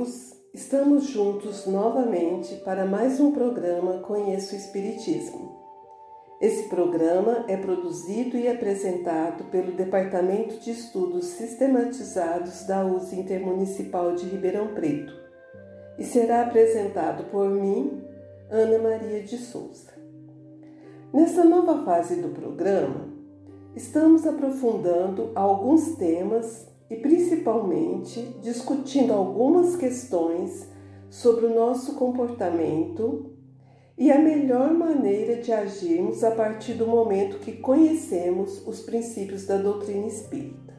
Amigos! 0.00 0.34
Estamos 0.52 1.04
juntos 1.04 1.66
novamente 1.66 2.56
para 2.64 2.84
mais 2.84 3.20
um 3.20 3.30
programa 3.30 3.98
Conheço 3.98 4.54
o 4.54 4.58
Espiritismo. 4.58 5.60
Esse 6.40 6.68
programa 6.68 7.44
é 7.46 7.56
produzido 7.56 8.36
e 8.36 8.48
apresentado 8.48 9.44
pelo 9.44 9.72
Departamento 9.72 10.58
de 10.58 10.70
Estudos 10.70 11.26
Sistematizados 11.26 12.66
da 12.66 12.84
USE 12.84 13.14
Intermunicipal 13.14 14.14
de 14.14 14.26
Ribeirão 14.26 14.74
Preto 14.74 15.12
e 15.98 16.04
será 16.04 16.42
apresentado 16.42 17.24
por 17.30 17.48
mim, 17.48 18.02
Ana 18.50 18.78
Maria 18.78 19.22
de 19.22 19.36
Souza. 19.36 19.92
Nessa 21.12 21.44
nova 21.44 21.84
fase 21.84 22.16
do 22.16 22.30
programa, 22.30 23.08
estamos 23.76 24.26
aprofundando 24.26 25.30
alguns 25.34 25.94
temas 25.96 26.69
e 26.90 26.96
principalmente 26.96 28.20
discutindo 28.42 29.12
algumas 29.12 29.76
questões 29.76 30.68
sobre 31.08 31.46
o 31.46 31.54
nosso 31.54 31.94
comportamento 31.94 33.30
e 33.96 34.10
a 34.10 34.18
melhor 34.18 34.72
maneira 34.74 35.40
de 35.40 35.52
agirmos 35.52 36.24
a 36.24 36.32
partir 36.32 36.72
do 36.74 36.86
momento 36.86 37.38
que 37.38 37.52
conhecemos 37.52 38.66
os 38.66 38.80
princípios 38.80 39.46
da 39.46 39.56
doutrina 39.56 40.06
espírita. 40.06 40.74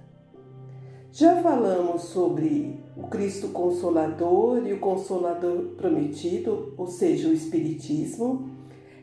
Já 1.14 1.42
falamos 1.42 2.04
sobre 2.04 2.80
o 2.96 3.08
Cristo 3.08 3.50
Consolador 3.50 4.66
e 4.66 4.74
o 4.74 4.80
Consolador 4.80 5.76
Prometido, 5.76 6.74
ou 6.78 6.88
seja, 6.88 7.28
o 7.28 7.34
Espiritismo, 7.34 8.50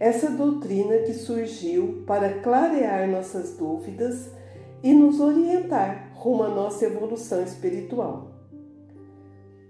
essa 0.01 0.31
doutrina 0.31 0.99
que 0.99 1.13
surgiu 1.13 2.03
para 2.07 2.41
clarear 2.41 3.09
nossas 3.09 3.57
dúvidas 3.57 4.31
e 4.83 4.95
nos 4.95 5.21
orientar 5.21 6.08
rumo 6.19 6.43
à 6.43 6.49
nossa 6.49 6.85
evolução 6.85 7.43
espiritual. 7.43 8.33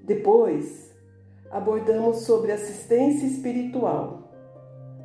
Depois, 0.03 0.91
abordamos 1.51 2.21
sobre 2.21 2.53
assistência 2.53 3.27
espiritual, 3.27 4.33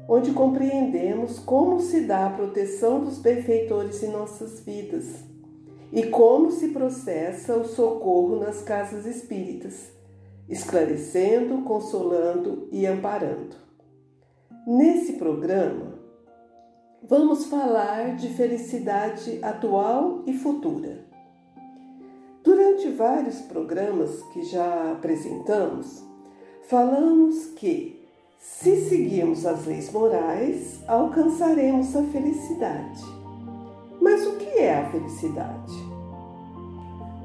onde 0.08 0.32
compreendemos 0.32 1.40
como 1.40 1.82
se 1.82 2.02
dá 2.02 2.28
a 2.28 2.30
proteção 2.30 3.02
dos 3.02 3.20
benfeitores 3.20 4.02
em 4.04 4.10
nossas 4.10 4.62
vidas 4.62 5.26
e 5.92 6.04
como 6.04 6.50
se 6.50 6.70
processa 6.70 7.58
o 7.58 7.66
socorro 7.66 8.38
nas 8.38 8.62
casas 8.62 9.06
espíritas, 9.06 9.92
esclarecendo, 10.48 11.64
consolando 11.64 12.70
e 12.72 12.88
amparando. 12.88 13.58
Nesse 14.66 15.14
programa, 15.14 16.00
vamos 17.04 17.46
falar 17.46 18.16
de 18.16 18.30
felicidade 18.30 19.40
atual 19.42 20.24
e 20.26 20.34
futura. 20.34 21.13
Durante 22.54 22.88
vários 22.90 23.42
programas 23.42 24.22
que 24.32 24.44
já 24.44 24.92
apresentamos, 24.92 26.04
falamos 26.70 27.48
que, 27.56 28.00
se 28.38 28.90
seguirmos 28.90 29.44
as 29.44 29.66
leis 29.66 29.92
morais, 29.92 30.80
alcançaremos 30.88 31.96
a 31.96 32.04
felicidade. 32.04 33.02
Mas 34.00 34.28
o 34.28 34.34
que 34.34 34.60
é 34.60 34.82
a 34.82 34.92
felicidade? 34.92 35.74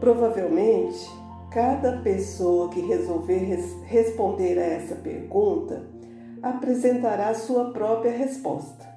Provavelmente, 0.01 1.07
cada 1.51 1.99
pessoa 1.99 2.71
que 2.71 2.81
resolver 2.81 3.37
res 3.37 3.77
responder 3.85 4.59
a 4.59 4.65
essa 4.65 4.95
pergunta 4.95 5.91
apresentará 6.43 7.35
sua 7.35 7.71
própria 7.71 8.13
resposta, 8.13 8.89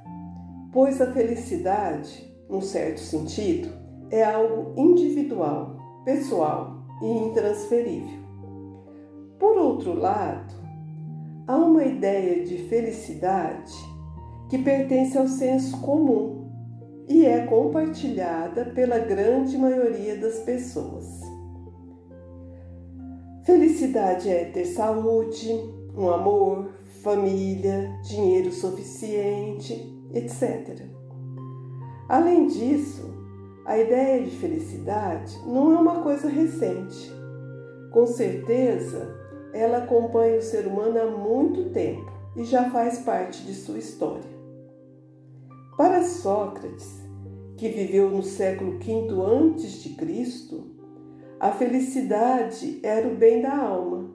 pois 0.71 1.01
a 1.01 1.11
felicidade, 1.11 2.33
num 2.49 2.61
certo 2.61 3.01
sentido, 3.01 3.69
é 4.09 4.23
algo 4.23 4.73
individual 4.77 5.70
pessoal 6.03 6.83
e 7.01 7.05
intransferível. 7.05 8.19
Por 9.39 9.57
outro 9.57 9.93
lado, 9.93 10.53
há 11.47 11.55
uma 11.55 11.83
ideia 11.83 12.43
de 12.43 12.57
felicidade 12.69 13.73
que 14.49 14.57
pertence 14.57 15.17
ao 15.17 15.27
senso 15.27 15.79
comum 15.81 16.49
e 17.07 17.25
é 17.25 17.45
compartilhada 17.45 18.65
pela 18.65 18.99
grande 18.99 19.57
maioria 19.57 20.17
das 20.17 20.39
pessoas. 20.39 21.21
Felicidade 23.43 24.29
é 24.29 24.45
ter 24.45 24.65
saúde, 24.65 25.49
um 25.97 26.09
amor, 26.09 26.69
família, 27.01 27.91
dinheiro 28.03 28.51
suficiente, 28.51 29.73
etc. 30.13 30.85
Além 32.07 32.47
disso, 32.47 33.10
a 33.71 33.77
ideia 33.77 34.21
de 34.21 34.31
felicidade 34.31 35.33
não 35.47 35.73
é 35.73 35.79
uma 35.79 36.01
coisa 36.01 36.27
recente. 36.27 37.09
Com 37.89 38.05
certeza, 38.05 39.15
ela 39.53 39.77
acompanha 39.77 40.39
o 40.39 40.41
ser 40.41 40.67
humano 40.67 40.99
há 40.99 41.05
muito 41.05 41.69
tempo 41.69 42.11
e 42.35 42.43
já 42.43 42.69
faz 42.69 42.99
parte 42.99 43.45
de 43.45 43.53
sua 43.53 43.77
história. 43.77 44.29
Para 45.77 46.03
Sócrates, 46.03 46.99
que 47.55 47.69
viveu 47.69 48.09
no 48.09 48.21
século 48.23 48.77
V 48.77 49.07
antes 49.25 49.81
de 49.81 49.91
Cristo, 49.91 50.75
a 51.39 51.53
felicidade 51.53 52.77
era 52.83 53.07
o 53.07 53.15
bem 53.15 53.41
da 53.41 53.55
alma, 53.55 54.11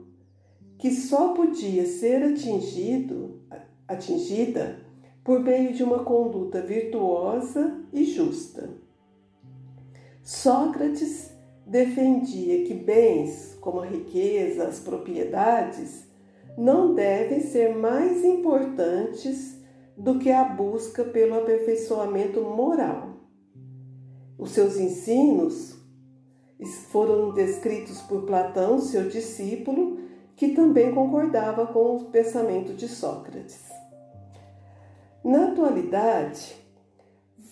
que 0.77 0.91
só 0.91 1.33
podia 1.33 1.87
ser 1.87 2.21
atingido, 2.21 3.41
atingida 3.87 4.81
por 5.23 5.39
meio 5.39 5.73
de 5.73 5.81
uma 5.81 6.03
conduta 6.03 6.61
virtuosa 6.61 7.81
e 7.91 8.03
justa. 8.03 8.85
Sócrates 10.27 11.31
defendia 11.65 12.65
que 12.65 12.73
bens 12.73 13.57
como 13.61 13.79
a 13.79 13.85
riqueza, 13.85 14.67
as 14.67 14.77
propriedades, 14.77 16.05
não 16.57 16.93
devem 16.93 17.39
ser 17.39 17.73
mais 17.73 18.25
importantes 18.25 19.57
do 19.95 20.19
que 20.19 20.29
a 20.29 20.43
busca 20.43 21.05
pelo 21.05 21.35
aperfeiçoamento 21.35 22.41
moral. 22.41 23.21
Os 24.37 24.51
seus 24.51 24.75
ensinos 24.75 25.77
foram 26.89 27.33
descritos 27.33 28.01
por 28.01 28.23
Platão, 28.23 28.81
seu 28.81 29.07
discípulo, 29.07 29.97
que 30.35 30.49
também 30.49 30.93
concordava 30.93 31.67
com 31.67 31.95
o 31.95 32.05
pensamento 32.11 32.73
de 32.73 32.89
Sócrates. 32.89 33.63
Na 35.23 35.53
atualidade, 35.53 36.66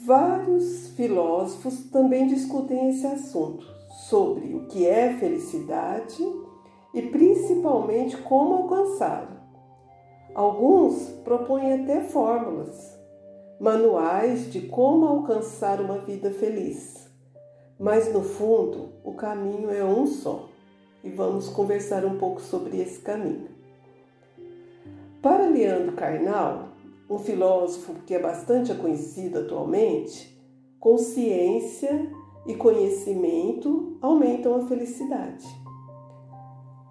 Vários 0.05 0.89
filósofos 0.89 1.89
também 1.89 2.27
discutem 2.27 2.89
esse 2.89 3.07
assunto, 3.07 3.65
sobre 4.07 4.53
o 4.53 4.67
que 4.67 4.85
é 4.85 5.11
felicidade 5.17 6.23
e 6.93 7.01
principalmente 7.01 8.15
como 8.17 8.53
alcançá-la. 8.53 9.43
Alguns 10.35 11.09
propõem 11.23 11.81
até 11.81 12.01
fórmulas, 12.01 12.95
manuais 13.59 14.51
de 14.51 14.61
como 14.67 15.07
alcançar 15.07 15.81
uma 15.81 15.97
vida 15.97 16.29
feliz. 16.29 17.09
Mas 17.79 18.13
no 18.13 18.21
fundo, 18.21 18.89
o 19.03 19.13
caminho 19.13 19.71
é 19.71 19.83
um 19.83 20.05
só 20.05 20.49
e 21.03 21.09
vamos 21.09 21.49
conversar 21.49 22.05
um 22.05 22.19
pouco 22.19 22.41
sobre 22.41 22.79
esse 22.79 22.99
caminho. 22.99 23.49
Para 25.19 25.47
Leandro 25.47 25.93
Carnal, 25.93 26.74
um 27.09 27.19
filósofo 27.19 27.93
que 28.05 28.15
é 28.15 28.19
bastante 28.19 28.73
conhecido 28.75 29.39
atualmente, 29.39 30.35
consciência 30.79 32.11
e 32.45 32.55
conhecimento 32.55 33.97
aumentam 34.01 34.55
a 34.55 34.67
felicidade. 34.67 35.45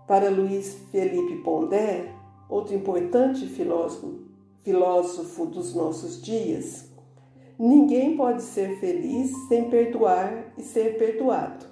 Para 0.06 0.30
Luiz 0.30 0.74
Felipe 0.90 1.42
Pondé, 1.42 2.12
outro 2.48 2.74
importante 2.74 3.46
filósofo, 3.46 4.20
filósofo 4.62 5.46
dos 5.46 5.74
nossos 5.74 6.22
dias, 6.22 6.92
ninguém 7.58 8.16
pode 8.16 8.42
ser 8.42 8.78
feliz 8.78 9.32
sem 9.48 9.68
perdoar 9.68 10.52
e 10.56 10.62
ser 10.62 10.98
perdoado. 10.98 11.66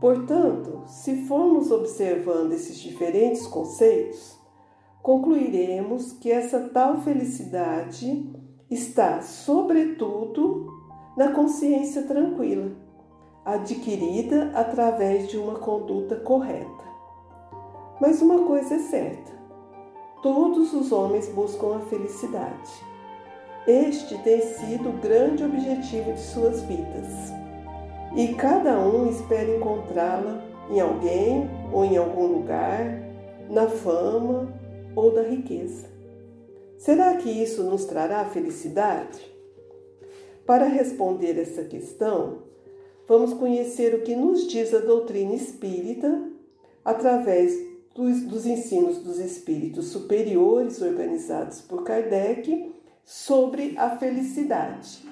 Portanto, 0.00 0.82
se 0.86 1.26
formos 1.26 1.70
observando 1.70 2.52
esses 2.52 2.78
diferentes 2.78 3.46
conceitos, 3.46 4.35
concluiremos 5.06 6.14
que 6.14 6.32
essa 6.32 6.58
tal 6.70 6.96
felicidade 6.96 8.28
está, 8.68 9.22
sobretudo, 9.22 10.66
na 11.16 11.30
consciência 11.30 12.02
tranquila, 12.02 12.72
adquirida 13.44 14.50
através 14.52 15.28
de 15.28 15.38
uma 15.38 15.60
conduta 15.60 16.16
correta. 16.16 16.84
Mas 18.00 18.20
uma 18.20 18.48
coisa 18.48 18.74
é 18.74 18.78
certa: 18.80 19.30
todos 20.20 20.72
os 20.72 20.90
homens 20.90 21.28
buscam 21.28 21.76
a 21.76 21.80
felicidade. 21.82 22.72
Este 23.64 24.18
tem 24.24 24.40
sido 24.40 24.88
o 24.88 25.00
grande 25.00 25.44
objetivo 25.44 26.14
de 26.14 26.20
suas 26.20 26.62
vidas. 26.62 27.32
E 28.16 28.34
cada 28.34 28.76
um 28.80 29.08
espera 29.08 29.56
encontrá-la 29.56 30.42
em 30.68 30.80
alguém 30.80 31.48
ou 31.72 31.84
em 31.84 31.96
algum 31.96 32.26
lugar, 32.26 33.02
na 33.48 33.68
fama 33.68 34.65
ou 34.96 35.12
da 35.12 35.22
riqueza. 35.22 35.86
Será 36.78 37.16
que 37.16 37.30
isso 37.30 37.62
nos 37.62 37.84
trará 37.84 38.24
felicidade? 38.24 39.20
Para 40.46 40.66
responder 40.66 41.38
essa 41.38 41.64
questão, 41.64 42.42
vamos 43.06 43.34
conhecer 43.34 43.94
o 43.94 44.02
que 44.02 44.16
nos 44.16 44.46
diz 44.48 44.72
a 44.72 44.78
doutrina 44.78 45.34
espírita 45.34 46.30
através 46.84 47.52
dos, 47.94 48.22
dos 48.22 48.46
ensinos 48.46 48.98
dos 48.98 49.18
espíritos 49.18 49.88
superiores 49.88 50.80
organizados 50.80 51.60
por 51.60 51.82
Kardec 51.82 52.72
sobre 53.04 53.74
a 53.76 53.96
felicidade. 53.96 55.04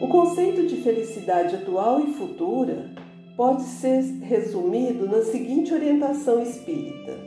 O 0.00 0.08
conceito 0.08 0.66
de 0.66 0.82
felicidade 0.82 1.56
atual 1.56 2.00
e 2.00 2.12
futura 2.14 2.90
pode 3.36 3.62
ser 3.64 4.02
resumido 4.22 5.06
na 5.06 5.22
seguinte 5.22 5.74
orientação 5.74 6.40
espírita: 6.40 7.18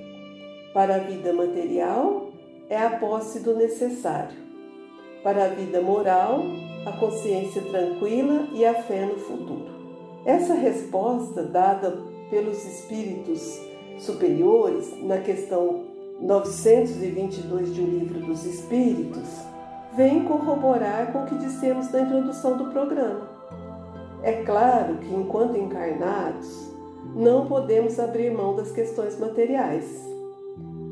para 0.73 0.95
a 0.95 0.99
vida 0.99 1.33
material 1.33 2.29
é 2.69 2.77
a 2.77 2.91
posse 2.91 3.39
do 3.39 3.55
necessário, 3.55 4.37
para 5.23 5.45
a 5.45 5.49
vida 5.49 5.81
moral, 5.81 6.41
a 6.85 6.91
consciência 6.93 7.61
tranquila 7.63 8.47
e 8.53 8.65
a 8.65 8.73
fé 8.83 9.05
no 9.05 9.17
futuro. 9.17 9.77
Essa 10.25 10.53
resposta, 10.53 11.43
dada 11.43 11.97
pelos 12.29 12.65
espíritos 12.65 13.61
superiores 13.99 14.93
na 15.03 15.17
questão 15.19 15.85
922 16.21 17.73
de 17.73 17.81
O 17.81 17.85
Livro 17.85 18.19
dos 18.21 18.45
Espíritos, 18.45 19.29
vem 19.95 20.23
corroborar 20.25 21.11
com 21.11 21.23
o 21.23 21.25
que 21.25 21.35
dissemos 21.35 21.91
na 21.91 22.01
introdução 22.01 22.57
do 22.57 22.65
programa. 22.71 23.26
É 24.23 24.43
claro 24.43 24.97
que, 24.97 25.13
enquanto 25.13 25.57
encarnados, 25.57 26.71
não 27.15 27.45
podemos 27.45 27.99
abrir 27.99 28.31
mão 28.31 28.55
das 28.55 28.71
questões 28.71 29.17
materiais. 29.19 30.05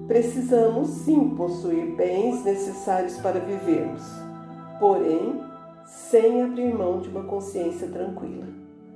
Precisamos 0.08 0.90
sim 0.90 1.30
possuir 1.30 1.96
bens 1.96 2.44
necessários 2.44 3.18
para 3.18 3.40
vivermos, 3.40 4.04
porém, 4.80 5.42
sem 5.86 6.44
abrir 6.44 6.74
mão 6.74 7.02
de 7.02 7.10
uma 7.10 7.24
consciência 7.24 7.88
tranquila. 7.88 8.48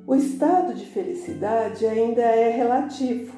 O 0.06 0.16
estado 0.16 0.74
de 0.74 0.86
felicidade 0.86 1.86
ainda 1.86 2.22
é 2.22 2.50
relativo, 2.50 3.36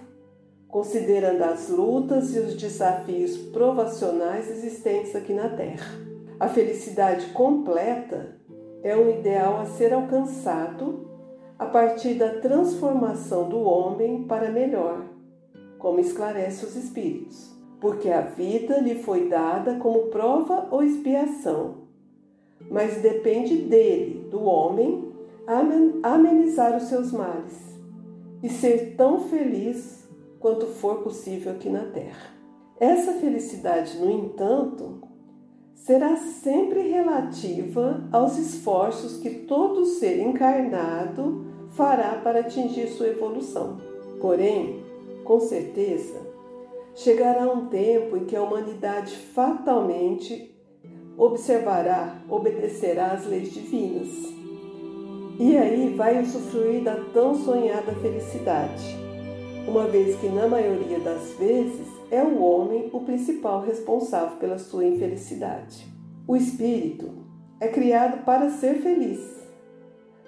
considerando 0.68 1.42
as 1.44 1.70
lutas 1.70 2.36
e 2.36 2.40
os 2.40 2.56
desafios 2.56 3.38
provacionais 3.38 4.50
existentes 4.50 5.16
aqui 5.16 5.34
na 5.34 5.50
Terra. 5.50 6.00
A 6.40 6.48
felicidade 6.48 7.28
completa 7.28 8.41
é 8.83 8.95
um 8.95 9.10
ideal 9.10 9.60
a 9.60 9.66
ser 9.66 9.94
alcançado 9.94 11.07
a 11.57 11.66
partir 11.66 12.16
da 12.16 12.39
transformação 12.39 13.48
do 13.48 13.60
homem 13.60 14.24
para 14.24 14.51
melhor, 14.51 15.06
como 15.78 16.00
esclarece 16.00 16.66
os 16.66 16.75
Espíritos, 16.75 17.56
porque 17.80 18.10
a 18.10 18.22
vida 18.22 18.80
lhe 18.80 18.95
foi 18.95 19.30
dada 19.30 19.75
como 19.75 20.07
prova 20.07 20.68
ou 20.72 20.81
expiação, 20.81 21.81
mas 22.69 23.01
depende 23.01 23.57
dele, 23.57 24.28
do 24.30 24.42
homem, 24.44 25.12
amenizar 26.04 26.75
os 26.78 26.83
seus 26.83 27.12
males 27.12 27.80
e 28.42 28.50
ser 28.50 28.95
tão 28.95 29.19
feliz 29.19 30.10
quanto 30.39 30.66
for 30.66 31.04
possível 31.04 31.51
aqui 31.51 31.69
na 31.69 31.86
Terra. 31.86 32.31
Essa 32.80 33.13
felicidade, 33.13 33.98
no 34.00 34.10
entanto, 34.10 35.11
será 35.86 36.16
sempre 36.16 36.81
relativa 36.89 38.04
aos 38.12 38.38
esforços 38.38 39.18
que 39.18 39.30
todo 39.30 39.86
ser 39.86 40.19
encarnado 40.19 41.45
fará 41.72 42.22
para 42.24 42.42
atingir 42.42 42.88
sua 42.88 43.07
evolução. 43.07 43.78
Porém, 44.19 44.83
com 45.24 45.39
certeza, 45.39 46.22
chegará 46.94 47.51
um 47.51 47.66
tempo 47.66 48.16
em 48.16 48.25
que 48.25 48.36
a 48.36 48.44
humanidade 48.44 49.16
fatalmente 49.16 50.56
observará, 51.18 52.22
obedecerá 52.30 53.13
às 53.13 53.25
leis 53.25 53.51
divinas. 53.51 54.10
E 55.39 55.57
aí 55.57 55.95
vai 55.95 56.22
usufruir 56.22 56.83
da 56.83 56.95
tão 57.12 57.33
sonhada 57.33 57.92
felicidade 57.94 59.01
uma 59.68 59.88
vez 59.88 60.16
que, 60.19 60.28
na 60.28 60.48
maioria 60.48 61.00
das 61.00 61.33
vezes, 61.39 61.88
é 62.12 62.22
o 62.22 62.42
homem 62.42 62.90
o 62.92 63.00
principal 63.00 63.62
responsável 63.62 64.38
pela 64.38 64.60
sua 64.60 64.86
infelicidade. 64.86 65.88
O 66.28 66.36
espírito 66.36 67.10
é 67.60 67.69
criado 67.69 68.25
para 68.25 68.50
ser 68.50 68.81
feliz, 68.81 69.19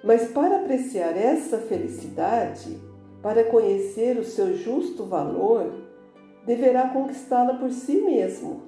mas 0.02 0.32
para 0.32 0.60
apreciar 0.60 1.14
essa 1.14 1.58
felicidade, 1.58 2.80
para 3.22 3.44
conhecer 3.44 4.18
o 4.18 4.24
seu 4.24 4.56
justo 4.56 5.04
valor, 5.04 5.72
deverá 6.46 6.88
conquistá-la 6.88 7.54
por 7.54 7.70
si 7.70 8.00
mesmo 8.00 8.62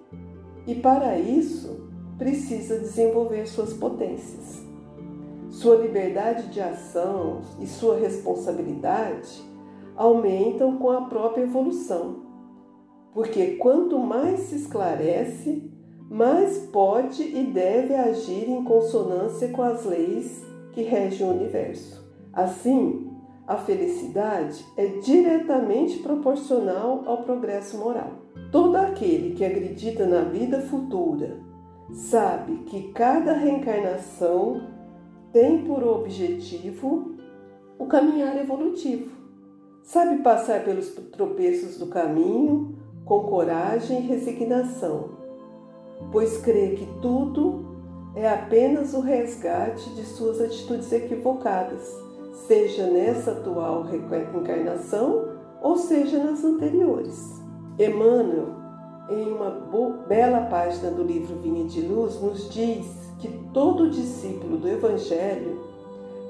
e, 0.66 0.74
para 0.74 1.18
isso, 1.18 1.88
precisa 2.18 2.78
desenvolver 2.78 3.46
suas 3.46 3.72
potências. 3.72 4.62
Sua 5.48 5.76
liberdade 5.76 6.48
de 6.48 6.60
ação 6.60 7.40
e 7.60 7.66
sua 7.66 7.98
responsabilidade 7.98 9.42
aumentam 9.96 10.76
com 10.76 10.90
a 10.90 11.02
própria 11.02 11.44
evolução, 11.44 12.25
porque 13.16 13.52
quanto 13.52 13.98
mais 13.98 14.40
se 14.40 14.56
esclarece, 14.56 15.70
mais 16.10 16.58
pode 16.70 17.22
e 17.22 17.44
deve 17.44 17.94
agir 17.94 18.46
em 18.46 18.62
consonância 18.62 19.48
com 19.48 19.62
as 19.62 19.86
leis 19.86 20.44
que 20.72 20.82
regem 20.82 21.26
o 21.26 21.30
universo. 21.30 22.06
Assim, 22.30 23.10
a 23.46 23.56
felicidade 23.56 24.62
é 24.76 24.98
diretamente 24.98 26.00
proporcional 26.00 27.04
ao 27.06 27.22
progresso 27.22 27.78
moral. 27.78 28.10
Todo 28.52 28.76
aquele 28.76 29.34
que 29.34 29.46
acredita 29.46 30.04
na 30.04 30.20
vida 30.20 30.60
futura 30.60 31.38
sabe 31.94 32.64
que 32.66 32.92
cada 32.92 33.32
reencarnação 33.32 34.60
tem 35.32 35.64
por 35.64 35.82
objetivo 35.82 37.16
o 37.78 37.86
caminhar 37.86 38.36
evolutivo 38.36 39.16
Sabe 39.86 40.20
passar 40.20 40.64
pelos 40.64 40.90
tropeços 41.12 41.78
do 41.78 41.86
caminho 41.86 42.74
com 43.06 43.20
coragem 43.20 44.00
e 44.00 44.06
resignação, 44.06 45.10
pois 46.10 46.38
crê 46.38 46.70
que 46.70 46.86
tudo 47.00 47.64
é 48.16 48.28
apenas 48.28 48.94
o 48.94 49.00
resgate 49.00 49.88
de 49.90 50.04
suas 50.04 50.40
atitudes 50.40 50.92
equivocadas, 50.92 51.88
seja 52.48 52.88
nessa 52.88 53.30
atual 53.30 53.84
reencarnação 53.84 55.28
ou 55.62 55.76
seja 55.76 56.22
nas 56.22 56.44
anteriores. 56.44 57.40
Emmanuel, 57.78 58.56
em 59.08 59.32
uma 59.32 59.50
bela 60.08 60.46
página 60.46 60.90
do 60.90 61.04
livro 61.04 61.36
Vinha 61.36 61.64
de 61.64 61.82
Luz, 61.82 62.20
nos 62.20 62.50
diz 62.50 62.86
que 63.20 63.28
todo 63.52 63.88
discípulo 63.88 64.56
do 64.58 64.68
Evangelho 64.68 65.60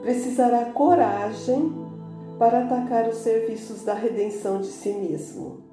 precisará 0.03 0.67
coragem 0.67 1.73
para 2.39 2.65
atacar 2.65 3.09
os 3.09 3.17
serviços 3.17 3.83
da 3.83 3.95
redenção 3.95 4.61
de 4.61 4.67
si 4.67 4.93
mesmo. 4.93 5.66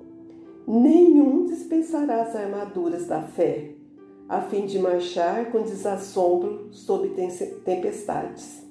Nenhum 0.65 1.45
dispensará 1.45 2.21
as 2.21 2.35
armaduras 2.35 3.05
da 3.05 3.21
fé, 3.21 3.75
a 4.29 4.39
fim 4.41 4.65
de 4.65 4.79
marchar 4.79 5.51
com 5.51 5.61
desassombro 5.61 6.69
sob 6.71 7.09
tempestades. 7.65 8.63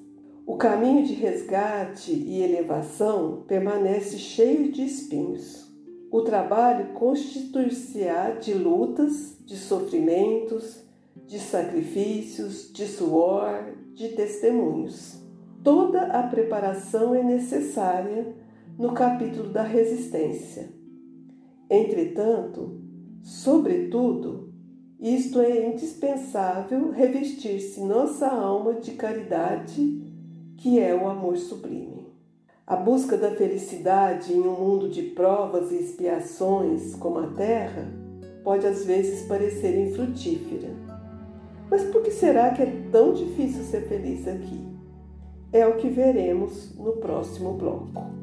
O 0.45 0.57
caminho 0.57 1.05
de 1.05 1.13
resgate 1.13 2.11
e 2.11 2.41
elevação 2.41 3.43
permanece 3.47 4.17
cheio 4.17 4.71
de 4.71 4.83
espinhos. 4.83 5.71
O 6.11 6.21
trabalho 6.21 6.93
constituir-se-á 6.93 8.31
de 8.31 8.53
lutas, 8.53 9.37
de 9.45 9.55
sofrimentos, 9.55 10.83
de 11.27 11.39
sacrifícios, 11.39 12.73
de 12.73 12.87
suor, 12.87 13.73
de 13.93 14.09
testemunhos. 14.09 15.21
Toda 15.63 16.07
a 16.07 16.23
preparação 16.23 17.13
é 17.13 17.23
necessária 17.23 18.35
no 18.77 18.93
capítulo 18.93 19.49
da 19.49 19.63
resistência. 19.63 20.82
Entretanto, 21.69 22.81
sobretudo, 23.21 24.53
isto 24.99 25.39
é 25.41 25.67
indispensável 25.67 26.91
revestir-se 26.91 27.81
nossa 27.81 28.27
alma 28.27 28.75
de 28.75 28.91
caridade, 28.91 30.01
que 30.57 30.79
é 30.79 30.95
o 30.95 31.07
amor 31.07 31.37
sublime. 31.37 32.07
A 32.65 32.77
busca 32.77 33.17
da 33.17 33.31
felicidade 33.31 34.31
em 34.31 34.39
um 34.39 34.57
mundo 34.57 34.87
de 34.87 35.01
provas 35.01 35.71
e 35.71 35.75
expiações 35.75 36.95
como 36.95 37.19
a 37.19 37.27
Terra 37.27 37.91
pode 38.43 38.65
às 38.65 38.85
vezes 38.85 39.27
parecer 39.27 39.77
infrutífera. 39.77 40.69
Mas 41.69 41.83
por 41.83 42.01
que 42.01 42.11
será 42.11 42.51
que 42.51 42.61
é 42.61 42.83
tão 42.91 43.13
difícil 43.13 43.63
ser 43.63 43.87
feliz 43.87 44.27
aqui? 44.27 44.67
É 45.51 45.67
o 45.67 45.75
que 45.77 45.89
veremos 45.89 46.75
no 46.77 46.93
próximo 46.93 47.53
bloco. 47.53 48.22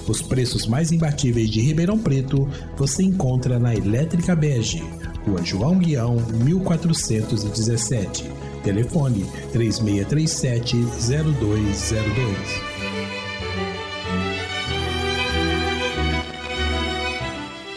Os 0.07 0.21
preços 0.21 0.67
mais 0.67 0.91
imbatíveis 0.91 1.49
de 1.49 1.61
Ribeirão 1.61 1.97
Preto 1.97 2.47
você 2.77 3.03
encontra 3.03 3.57
na 3.59 3.73
Elétrica 3.73 4.35
Bege, 4.35 4.83
Rua 5.25 5.43
João 5.43 5.77
Guião, 5.77 6.17
1417. 6.43 8.29
Telefone 8.63 9.25
3637-0202. 9.53 10.81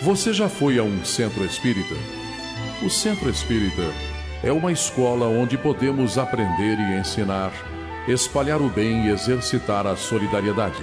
Você 0.02 0.34
já 0.34 0.48
foi 0.48 0.78
a 0.78 0.82
um 0.82 1.04
centro 1.04 1.44
espírita? 1.44 1.94
O 2.82 2.90
centro 2.90 3.30
espírita 3.30 3.90
é 4.42 4.52
uma 4.52 4.70
escola 4.70 5.26
onde 5.26 5.56
podemos 5.56 6.18
aprender 6.18 6.78
e 6.78 7.00
ensinar 7.00 7.50
espalhar 8.06 8.60
o 8.60 8.68
bem 8.68 9.06
e 9.06 9.10
exercitar 9.10 9.86
a 9.86 9.96
solidariedade. 9.96 10.82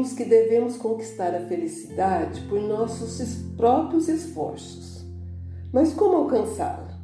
Vimos 0.00 0.14
que 0.14 0.24
devemos 0.24 0.78
conquistar 0.78 1.34
a 1.34 1.40
felicidade 1.40 2.40
por 2.48 2.58
nossos 2.58 3.20
próprios 3.54 4.08
esforços. 4.08 5.04
Mas 5.70 5.92
como 5.92 6.16
alcançá-la? 6.16 6.98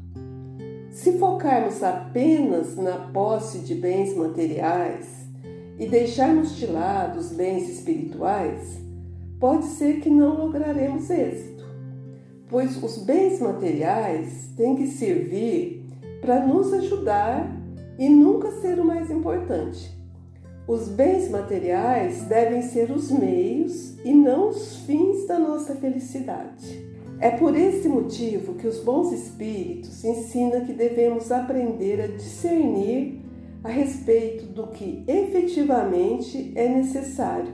Se 0.90 1.18
focarmos 1.18 1.82
apenas 1.82 2.74
na 2.74 3.10
posse 3.12 3.58
de 3.58 3.74
bens 3.74 4.16
materiais 4.16 5.28
e 5.78 5.86
deixarmos 5.86 6.56
de 6.56 6.66
lado 6.66 7.18
os 7.18 7.32
bens 7.32 7.68
espirituais, 7.68 8.78
pode 9.38 9.66
ser 9.66 10.00
que 10.00 10.08
não 10.08 10.34
lograremos 10.34 11.10
êxito, 11.10 11.66
pois 12.48 12.82
os 12.82 12.96
bens 13.04 13.40
materiais 13.40 14.48
têm 14.56 14.74
que 14.74 14.86
servir 14.86 15.86
para 16.22 16.46
nos 16.46 16.72
ajudar 16.72 17.54
e 17.98 18.08
nunca 18.08 18.50
ser 18.52 18.80
o 18.80 18.84
mais 18.86 19.10
importante. 19.10 19.95
Os 20.68 20.88
bens 20.88 21.30
materiais 21.30 22.22
devem 22.22 22.60
ser 22.60 22.90
os 22.90 23.08
meios 23.12 23.96
e 24.04 24.12
não 24.12 24.48
os 24.48 24.78
fins 24.78 25.24
da 25.28 25.38
nossa 25.38 25.76
felicidade. 25.76 26.84
É 27.20 27.30
por 27.30 27.56
esse 27.56 27.88
motivo 27.88 28.54
que 28.54 28.66
os 28.66 28.80
bons 28.80 29.12
espíritos 29.12 30.04
ensinam 30.04 30.64
que 30.64 30.72
devemos 30.72 31.30
aprender 31.30 32.00
a 32.00 32.08
discernir 32.08 33.22
a 33.62 33.68
respeito 33.68 34.46
do 34.46 34.66
que 34.66 35.04
efetivamente 35.06 36.52
é 36.56 36.68
necessário 36.68 37.52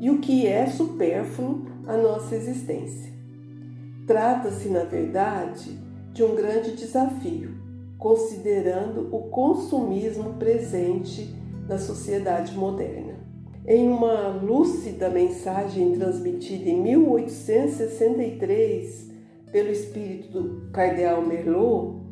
e 0.00 0.08
o 0.08 0.18
que 0.18 0.46
é 0.46 0.66
supérfluo 0.66 1.66
à 1.86 1.98
nossa 1.98 2.34
existência. 2.34 3.12
Trata-se, 4.06 4.68
na 4.68 4.84
verdade, 4.84 5.78
de 6.14 6.24
um 6.24 6.34
grande 6.34 6.72
desafio, 6.72 7.50
considerando 7.98 9.14
o 9.14 9.28
consumismo 9.28 10.34
presente 10.34 11.43
na 11.68 11.78
sociedade 11.78 12.56
moderna. 12.56 13.14
Em 13.66 13.88
uma 13.88 14.28
lúcida 14.28 15.08
mensagem 15.08 15.92
transmitida 15.92 16.68
em 16.68 16.82
1863 16.82 19.10
pelo 19.50 19.70
espírito 19.70 20.30
do 20.32 20.70
Cardeal 20.70 21.22
Merlot, 21.22 22.04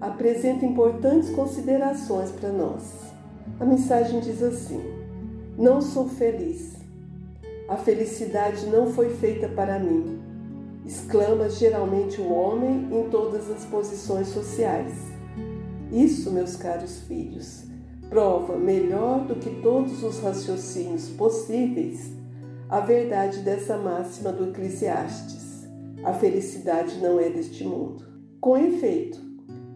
apresenta 0.00 0.66
importantes 0.66 1.30
considerações 1.30 2.30
para 2.32 2.50
nós. 2.50 3.14
A 3.58 3.64
mensagem 3.64 4.20
diz 4.20 4.42
assim: 4.42 4.82
Não 5.56 5.80
sou 5.80 6.06
feliz. 6.08 6.76
A 7.68 7.76
felicidade 7.76 8.66
não 8.66 8.92
foi 8.92 9.08
feita 9.10 9.48
para 9.48 9.78
mim. 9.78 10.20
Exclama 10.84 11.48
geralmente 11.48 12.20
o 12.20 12.30
homem 12.32 12.88
em 12.90 13.08
todas 13.08 13.48
as 13.50 13.64
posições 13.64 14.26
sociais. 14.28 14.92
Isso, 15.92 16.30
meus 16.32 16.56
caros 16.56 17.00
filhos, 17.02 17.69
prova 18.10 18.58
melhor 18.58 19.24
do 19.24 19.36
que 19.36 19.62
todos 19.62 20.02
os 20.02 20.18
raciocínios 20.18 21.08
possíveis 21.10 22.12
a 22.68 22.80
verdade 22.80 23.38
dessa 23.40 23.78
máxima 23.78 24.32
do 24.32 24.50
Eclesiastes: 24.50 25.68
a 26.04 26.12
felicidade 26.12 26.98
não 27.00 27.20
é 27.20 27.30
deste 27.30 27.64
mundo. 27.64 28.04
Com 28.40 28.58
efeito, 28.58 29.20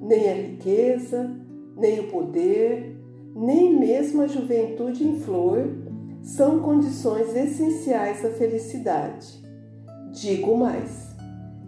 nem 0.00 0.28
a 0.28 0.34
riqueza, 0.34 1.30
nem 1.76 2.00
o 2.00 2.08
poder, 2.08 2.96
nem 3.36 3.78
mesmo 3.78 4.22
a 4.22 4.26
juventude 4.26 5.06
em 5.06 5.20
flor 5.20 5.68
são 6.22 6.60
condições 6.60 7.34
essenciais 7.36 8.24
à 8.24 8.30
felicidade. 8.30 9.42
Digo 10.12 10.56
mais, 10.56 11.14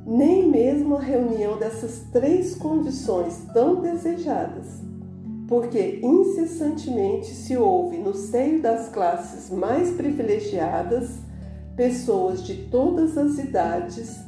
nem 0.06 0.48
mesmo 0.48 0.96
a 0.96 1.00
reunião 1.00 1.58
dessas 1.58 2.06
três 2.12 2.54
condições 2.54 3.44
tão 3.52 3.80
desejadas 3.80 4.86
porque 5.48 6.00
incessantemente 6.02 7.26
se 7.26 7.56
ouve 7.56 7.98
no 7.98 8.14
seio 8.14 8.60
das 8.60 8.88
classes 8.88 9.50
mais 9.50 9.92
privilegiadas 9.92 11.20
pessoas 11.76 12.42
de 12.42 12.64
todas 12.68 13.16
as 13.16 13.38
idades 13.38 14.18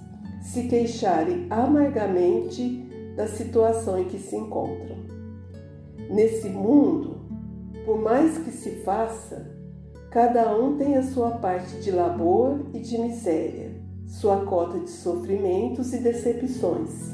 se 0.43 0.69
queixarem 0.69 1.47
amargamente 1.51 2.87
da 3.17 3.27
situação 3.27 3.99
em 3.99 4.05
que 4.05 4.19
se 4.19 4.37
encontram. 4.37 4.97
Nesse 6.09 6.49
mundo, 6.49 7.21
por 7.85 8.01
mais 8.01 8.39
que 8.39 8.51
se 8.51 8.71
faça, 8.83 9.51
cada 10.11 10.57
um 10.57 10.77
tem 10.77 10.97
a 10.97 11.03
sua 11.03 11.33
parte 11.33 11.81
de 11.81 11.91
labor 11.91 12.67
e 12.73 12.81
de 12.81 12.97
miséria, 12.97 13.73
sua 14.07 14.45
cota 14.45 14.79
de 14.79 14.91
sofrimentos 14.91 15.93
e 15.93 15.99
decepções, 15.99 17.13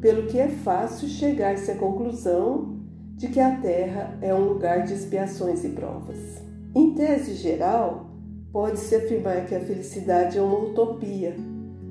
pelo 0.00 0.26
que 0.26 0.38
é 0.38 0.48
fácil 0.48 1.06
chegar-se 1.06 1.70
à 1.70 1.76
conclusão 1.76 2.79
de 3.20 3.28
que 3.28 3.38
a 3.38 3.54
Terra 3.58 4.16
é 4.22 4.34
um 4.34 4.48
lugar 4.48 4.82
de 4.84 4.94
expiações 4.94 5.62
e 5.62 5.68
provas. 5.68 6.42
Em 6.74 6.94
tese 6.94 7.34
geral, 7.34 8.06
pode-se 8.50 8.96
afirmar 8.96 9.44
que 9.44 9.54
a 9.54 9.60
felicidade 9.60 10.38
é 10.38 10.40
uma 10.40 10.58
utopia, 10.58 11.36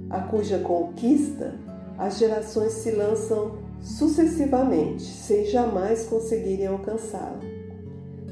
a 0.09 0.21
cuja 0.21 0.57
conquista 0.57 1.53
as 1.99 2.17
gerações 2.17 2.71
se 2.71 2.89
lançam 2.89 3.59
sucessivamente, 3.79 5.03
sem 5.03 5.45
jamais 5.45 6.07
conseguirem 6.07 6.65
alcançá-la. 6.65 7.41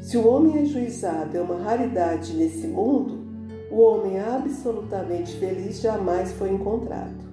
Se 0.01 0.17
o 0.17 0.27
homem 0.27 0.63
ajuizado 0.63 1.37
é 1.37 1.41
uma 1.41 1.61
raridade 1.61 2.33
nesse 2.33 2.65
mundo, 2.65 3.27
o 3.69 3.79
homem 3.79 4.19
absolutamente 4.19 5.37
feliz 5.37 5.81
jamais 5.81 6.31
foi 6.31 6.49
encontrado. 6.49 7.27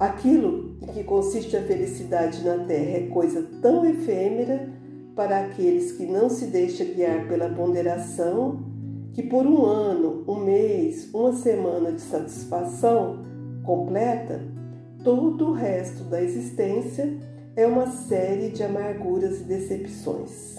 Aquilo 0.00 0.76
em 0.82 0.86
que 0.88 1.04
consiste 1.04 1.56
a 1.56 1.62
felicidade 1.62 2.44
na 2.44 2.64
Terra 2.64 2.98
é 2.98 3.06
coisa 3.06 3.46
tão 3.62 3.84
efêmera 3.86 4.74
para 5.16 5.40
aqueles 5.40 5.92
que 5.92 6.04
não 6.04 6.28
se 6.28 6.46
deixam 6.46 6.86
guiar 6.88 7.26
pela 7.26 7.48
ponderação, 7.48 8.62
que 9.14 9.22
por 9.22 9.46
um 9.46 9.64
ano, 9.64 10.22
um 10.28 10.36
mês, 10.36 11.08
uma 11.14 11.32
semana 11.32 11.90
de 11.90 12.02
satisfação 12.02 13.24
completa, 13.64 14.42
todo 15.02 15.48
o 15.48 15.52
resto 15.52 16.04
da 16.04 16.22
existência 16.22 17.18
é 17.56 17.66
uma 17.66 17.86
série 17.86 18.50
de 18.50 18.62
amarguras 18.62 19.40
e 19.40 19.44
decepções. 19.44 20.56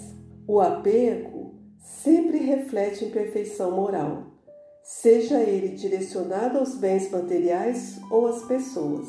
O 0.48 0.60
apego 0.60 1.54
sempre 1.78 2.40
reflete 2.40 3.06
imperfeição 3.06 3.72
moral, 3.72 4.24
seja 4.82 5.40
ele 5.40 5.76
direcionado 5.76 6.58
aos 6.58 6.76
bens 6.76 7.12
materiais 7.12 8.00
ou 8.10 8.26
às 8.26 8.44
pessoas. 8.46 9.06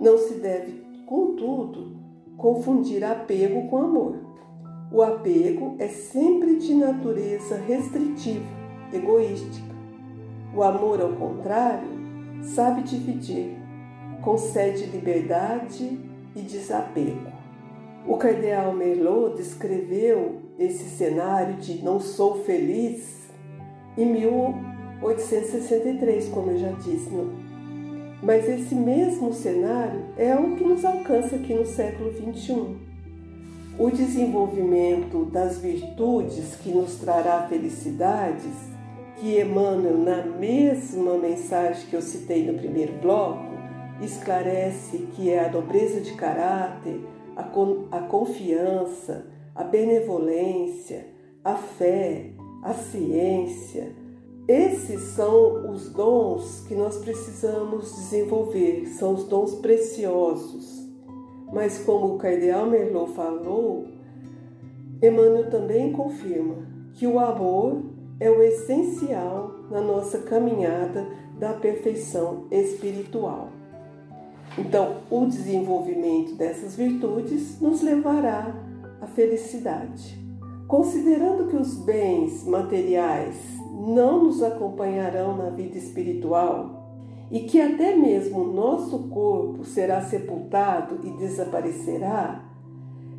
Não 0.00 0.16
se 0.16 0.34
deve, 0.34 0.84
contudo, 1.04 1.96
confundir 2.36 3.02
apego 3.02 3.68
com 3.68 3.78
amor. 3.78 4.25
O 4.90 5.02
apego 5.02 5.76
é 5.80 5.88
sempre 5.88 6.56
de 6.56 6.74
natureza 6.74 7.56
restritiva, 7.56 8.46
egoística. 8.92 9.74
O 10.54 10.62
amor, 10.62 11.00
ao 11.00 11.14
contrário, 11.14 11.88
sabe 12.42 12.82
dividir, 12.82 13.56
concede 14.22 14.86
liberdade 14.86 15.98
e 16.36 16.40
desapego. 16.40 17.32
O 18.06 18.16
cardeal 18.16 18.72
Merlot 18.72 19.34
descreveu 19.36 20.42
esse 20.56 20.84
cenário 20.84 21.56
de 21.56 21.82
não 21.82 21.98
sou 21.98 22.44
feliz 22.44 23.28
em 23.98 24.06
1863, 24.06 26.28
como 26.28 26.52
eu 26.52 26.58
já 26.58 26.70
disse. 26.70 27.10
Mas 28.22 28.48
esse 28.48 28.76
mesmo 28.76 29.32
cenário 29.32 30.04
é 30.16 30.36
o 30.36 30.54
que 30.54 30.62
nos 30.62 30.84
alcança 30.84 31.34
aqui 31.34 31.54
no 31.54 31.66
século 31.66 32.12
XXI. 32.12 32.85
O 33.78 33.90
desenvolvimento 33.90 35.26
das 35.26 35.58
virtudes 35.58 36.56
que 36.56 36.70
nos 36.70 36.94
trará 36.94 37.46
felicidades, 37.46 38.54
que 39.16 39.38
Emmanuel, 39.38 39.98
na 39.98 40.22
mesma 40.24 41.18
mensagem 41.18 41.86
que 41.90 41.94
eu 41.94 42.00
citei 42.00 42.50
no 42.50 42.56
primeiro 42.56 42.94
bloco, 42.94 43.52
esclarece 44.00 45.08
que 45.14 45.28
é 45.30 45.44
a 45.44 45.52
nobreza 45.52 46.00
de 46.00 46.14
caráter, 46.14 47.06
a, 47.36 47.42
a 47.90 48.00
confiança, 48.00 49.26
a 49.54 49.62
benevolência, 49.62 51.08
a 51.44 51.54
fé, 51.54 52.30
a 52.62 52.72
ciência. 52.72 53.94
Esses 54.48 55.02
são 55.02 55.70
os 55.70 55.90
dons 55.90 56.64
que 56.66 56.74
nós 56.74 56.96
precisamos 56.96 57.94
desenvolver, 57.94 58.86
são 58.86 59.12
os 59.12 59.24
dons 59.24 59.56
preciosos. 59.56 60.85
Mas, 61.52 61.78
como 61.78 62.14
o 62.14 62.18
Cardeal 62.18 62.66
Merlot 62.66 63.12
falou, 63.12 63.86
Emmanuel 65.02 65.50
também 65.50 65.92
confirma 65.92 66.56
que 66.94 67.06
o 67.06 67.18
amor 67.18 67.82
é 68.18 68.30
o 68.30 68.42
essencial 68.42 69.54
na 69.70 69.80
nossa 69.80 70.18
caminhada 70.18 71.06
da 71.38 71.52
perfeição 71.52 72.46
espiritual. 72.50 73.48
Então, 74.58 74.96
o 75.10 75.26
desenvolvimento 75.26 76.34
dessas 76.34 76.74
virtudes 76.74 77.60
nos 77.60 77.82
levará 77.82 78.54
à 79.00 79.06
felicidade. 79.06 80.18
Considerando 80.66 81.48
que 81.48 81.56
os 81.56 81.76
bens 81.76 82.44
materiais 82.44 83.36
não 83.70 84.24
nos 84.24 84.42
acompanharão 84.42 85.36
na 85.36 85.50
vida 85.50 85.76
espiritual 85.76 86.75
e 87.30 87.40
que 87.40 87.60
até 87.60 87.96
mesmo 87.96 88.44
nosso 88.44 89.08
corpo 89.08 89.64
será 89.64 90.00
sepultado 90.00 91.00
e 91.02 91.10
desaparecerá, 91.12 92.44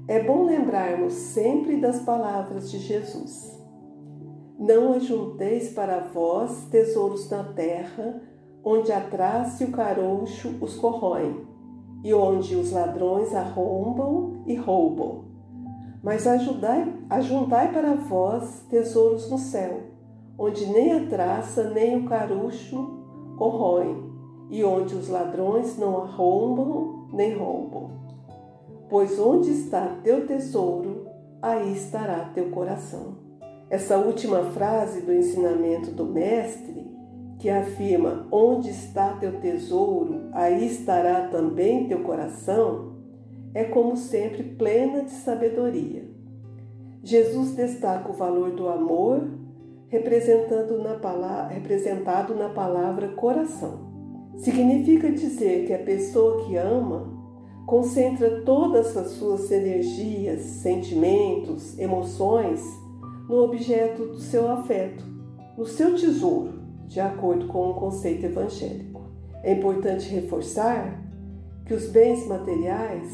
é 0.07 0.23
bom 0.23 0.45
lembrarmos 0.45 1.13
sempre 1.13 1.77
das 1.77 1.99
palavras 1.99 2.71
de 2.71 2.79
Jesus. 2.79 3.57
Não 4.57 4.93
ajunteis 4.93 5.69
para 5.73 5.99
vós 5.99 6.67
tesouros 6.71 7.29
na 7.29 7.43
terra, 7.43 8.21
onde 8.63 8.91
a 8.91 9.01
traça 9.01 9.63
e 9.63 9.67
o 9.67 9.71
caroxo 9.71 10.55
os 10.61 10.75
corroem, 10.75 11.45
e 12.03 12.13
onde 12.13 12.55
os 12.55 12.71
ladrões 12.71 13.35
arrombam 13.35 14.43
e 14.47 14.55
roubam. 14.55 15.25
Mas 16.01 16.25
ajudai, 16.25 16.93
ajuntai 17.10 17.73
para 17.73 17.95
vós 17.95 18.65
tesouros 18.69 19.29
no 19.29 19.38
céu, 19.38 19.82
onde 20.39 20.65
nem 20.67 20.93
a 20.93 21.08
traça 21.08 21.69
nem 21.71 21.97
o 21.97 22.05
caroxo 22.08 22.96
corroem, 23.38 24.08
e 24.50 24.63
onde 24.63 24.95
os 24.95 25.08
ladrões 25.08 25.78
não 25.78 26.04
arrombam 26.04 27.08
nem 27.13 27.38
roubam. 27.38 27.91
Pois 28.89 29.19
onde 29.19 29.52
está 29.52 29.97
teu 30.04 30.26
tesouro, 30.26 31.08
aí 31.41 31.73
estará 31.73 32.32
teu 32.34 32.50
coração. 32.50 33.15
Essa 33.69 33.97
última 33.97 34.43
frase 34.52 35.02
do 35.02 35.13
ensinamento 35.13 35.91
do 35.91 36.06
Mestre 36.06 36.88
que 37.38 37.50
afirma: 37.50 38.28
Onde 38.32 38.69
está 38.69 39.13
teu 39.13 39.39
tesouro, 39.39 40.30
aí 40.32 40.65
estará 40.65 41.28
também 41.28 41.88
teu 41.88 42.00
coração, 42.04 42.95
é 43.54 43.65
como 43.65 43.97
sempre 43.97 44.43
plena 44.43 45.04
de 45.04 45.12
sabedoria. 45.12 46.08
Jesus 47.04 47.56
destaca 47.56 48.10
o 48.10 48.13
valor 48.13 48.52
do 48.52 48.67
amor 48.67 49.28
representando 49.88 50.82
na 50.84 50.95
palavra, 50.95 51.54
representado 51.54 52.36
na 52.36 52.50
palavra 52.50 53.10
coração. 53.10 53.88
Significa 54.38 55.12
dizer 55.12 55.65
que 55.65 55.73
a 55.73 55.80
pessoa 55.80 56.45
que 56.45 56.56
ama 56.58 57.15
concentra 57.65 58.41
todas 58.41 58.95
as 58.95 59.12
suas 59.12 59.52
energias, 59.52 60.41
sentimentos, 60.41 61.78
emoções 61.80 62.62
no 63.28 63.43
objeto 63.43 64.06
do 64.06 64.19
seu 64.19 64.50
afeto, 64.50 65.04
no 65.58 65.65
seu 65.65 65.95
tesouro 65.95 66.62
de 66.88 67.00
acordo 67.00 67.47
com 67.47 67.71
o 67.71 67.73
conceito 67.73 68.26
evangélico. 68.26 69.02
É 69.43 69.54
importante 69.54 70.10
reforçar 70.10 71.04
que 71.65 71.73
os 71.73 71.88
bens 71.89 72.26
materiais 72.28 73.13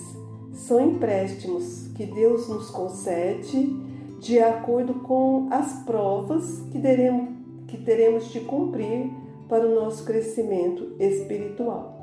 são 0.52 0.80
empréstimos 0.80 1.88
que 1.96 2.06
Deus 2.06 2.48
nos 2.48 2.70
concede 2.70 3.83
de 4.24 4.40
acordo 4.40 5.02
com 5.02 5.50
as 5.52 5.84
provas 5.84 6.62
que 6.72 6.80
teremos, 6.80 7.30
que 7.68 7.78
teremos 7.78 8.32
de 8.32 8.40
cumprir 8.40 9.12
para 9.50 9.68
o 9.68 9.76
nosso 9.76 10.06
crescimento 10.06 10.96
espiritual. 10.98 12.00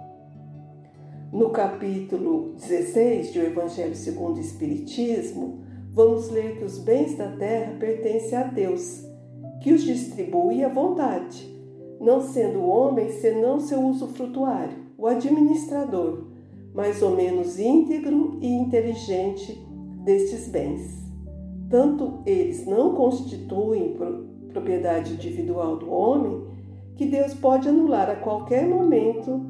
No 1.33 1.49
capítulo 1.49 2.53
16 2.57 3.33
do 3.33 3.41
Evangelho 3.41 3.97
segundo 3.97 4.37
o 4.37 4.41
Espiritismo, 4.41 5.63
vamos 5.95 6.29
ler 6.29 6.59
que 6.59 6.65
os 6.65 6.79
bens 6.79 7.17
da 7.17 7.29
terra 7.37 7.75
pertencem 7.81 8.37
a 8.37 8.43
Deus, 8.43 9.03
que 9.63 9.73
os 9.73 9.83
distribui 9.83 10.63
à 10.63 10.69
vontade 10.69 11.59
não 11.99 12.21
sendo 12.21 12.61
o 12.61 12.69
homem 12.69 13.11
senão 13.11 13.61
seu 13.61 13.81
usufrutuário, 13.81 14.77
o 14.97 15.07
administrador, 15.07 16.25
mais 16.75 17.03
ou 17.03 17.17
menos 17.17 17.59
íntegro 17.59 18.39
e 18.43 18.47
inteligente 18.47 19.59
destes 20.03 20.49
bens. 20.49 21.00
Tanto 21.71 22.23
eles 22.27 22.67
não 22.67 22.95
constituem 22.95 23.97
propriedade 24.53 25.15
individual 25.15 25.77
do 25.77 25.91
homem, 25.91 26.45
que 26.97 27.07
Deus 27.07 27.33
pode 27.33 27.69
anular 27.69 28.11
a 28.11 28.17
qualquer 28.17 28.67
momento 28.67 29.47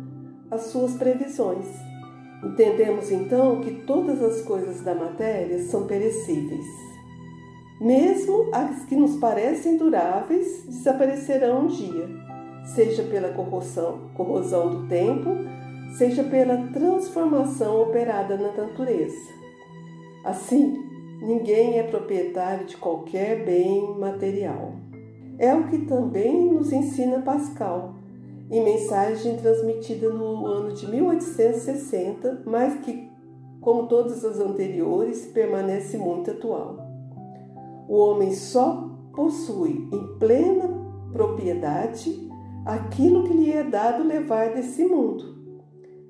as 0.50 0.66
suas 0.66 0.94
previsões. 0.94 1.66
Entendemos 2.44 3.10
então 3.10 3.60
que 3.60 3.82
todas 3.86 4.22
as 4.22 4.42
coisas 4.42 4.82
da 4.82 4.94
matéria 4.94 5.58
são 5.64 5.86
perecíveis. 5.86 6.66
Mesmo 7.80 8.50
as 8.52 8.84
que 8.84 8.94
nos 8.94 9.16
parecem 9.16 9.78
duráveis 9.78 10.64
desaparecerão 10.66 11.62
um 11.62 11.66
dia 11.66 12.30
seja 12.64 13.02
pela 13.04 13.30
corrosão, 13.30 14.10
corrosão 14.14 14.70
do 14.70 14.88
tempo, 14.88 15.30
seja 15.96 16.22
pela 16.24 16.68
transformação 16.68 17.82
operada 17.82 18.36
na 18.36 18.52
natureza. 18.52 19.30
Assim, 20.24 20.89
ninguém 21.20 21.78
é 21.78 21.82
proprietário 21.82 22.66
de 22.66 22.76
qualquer 22.76 23.44
bem 23.44 23.98
material. 23.98 24.72
É 25.38 25.54
o 25.54 25.68
que 25.68 25.78
também 25.86 26.52
nos 26.52 26.72
ensina 26.72 27.22
Pascal, 27.22 27.94
em 28.50 28.62
mensagem 28.64 29.36
transmitida 29.36 30.08
no 30.08 30.46
ano 30.46 30.72
de 30.72 30.86
1860, 30.90 32.42
mas 32.44 32.80
que, 32.80 33.08
como 33.60 33.86
todas 33.86 34.24
as 34.24 34.40
anteriores, 34.40 35.26
permanece 35.26 35.96
muito 35.96 36.32
atual. 36.32 36.78
O 37.88 37.96
homem 37.96 38.32
só 38.32 38.90
possui 39.14 39.88
em 39.92 40.18
plena 40.18 40.68
propriedade 41.12 42.28
aquilo 42.64 43.24
que 43.24 43.32
lhe 43.32 43.52
é 43.52 43.62
dado 43.62 44.06
levar 44.06 44.54
desse 44.54 44.84
mundo. 44.84 45.38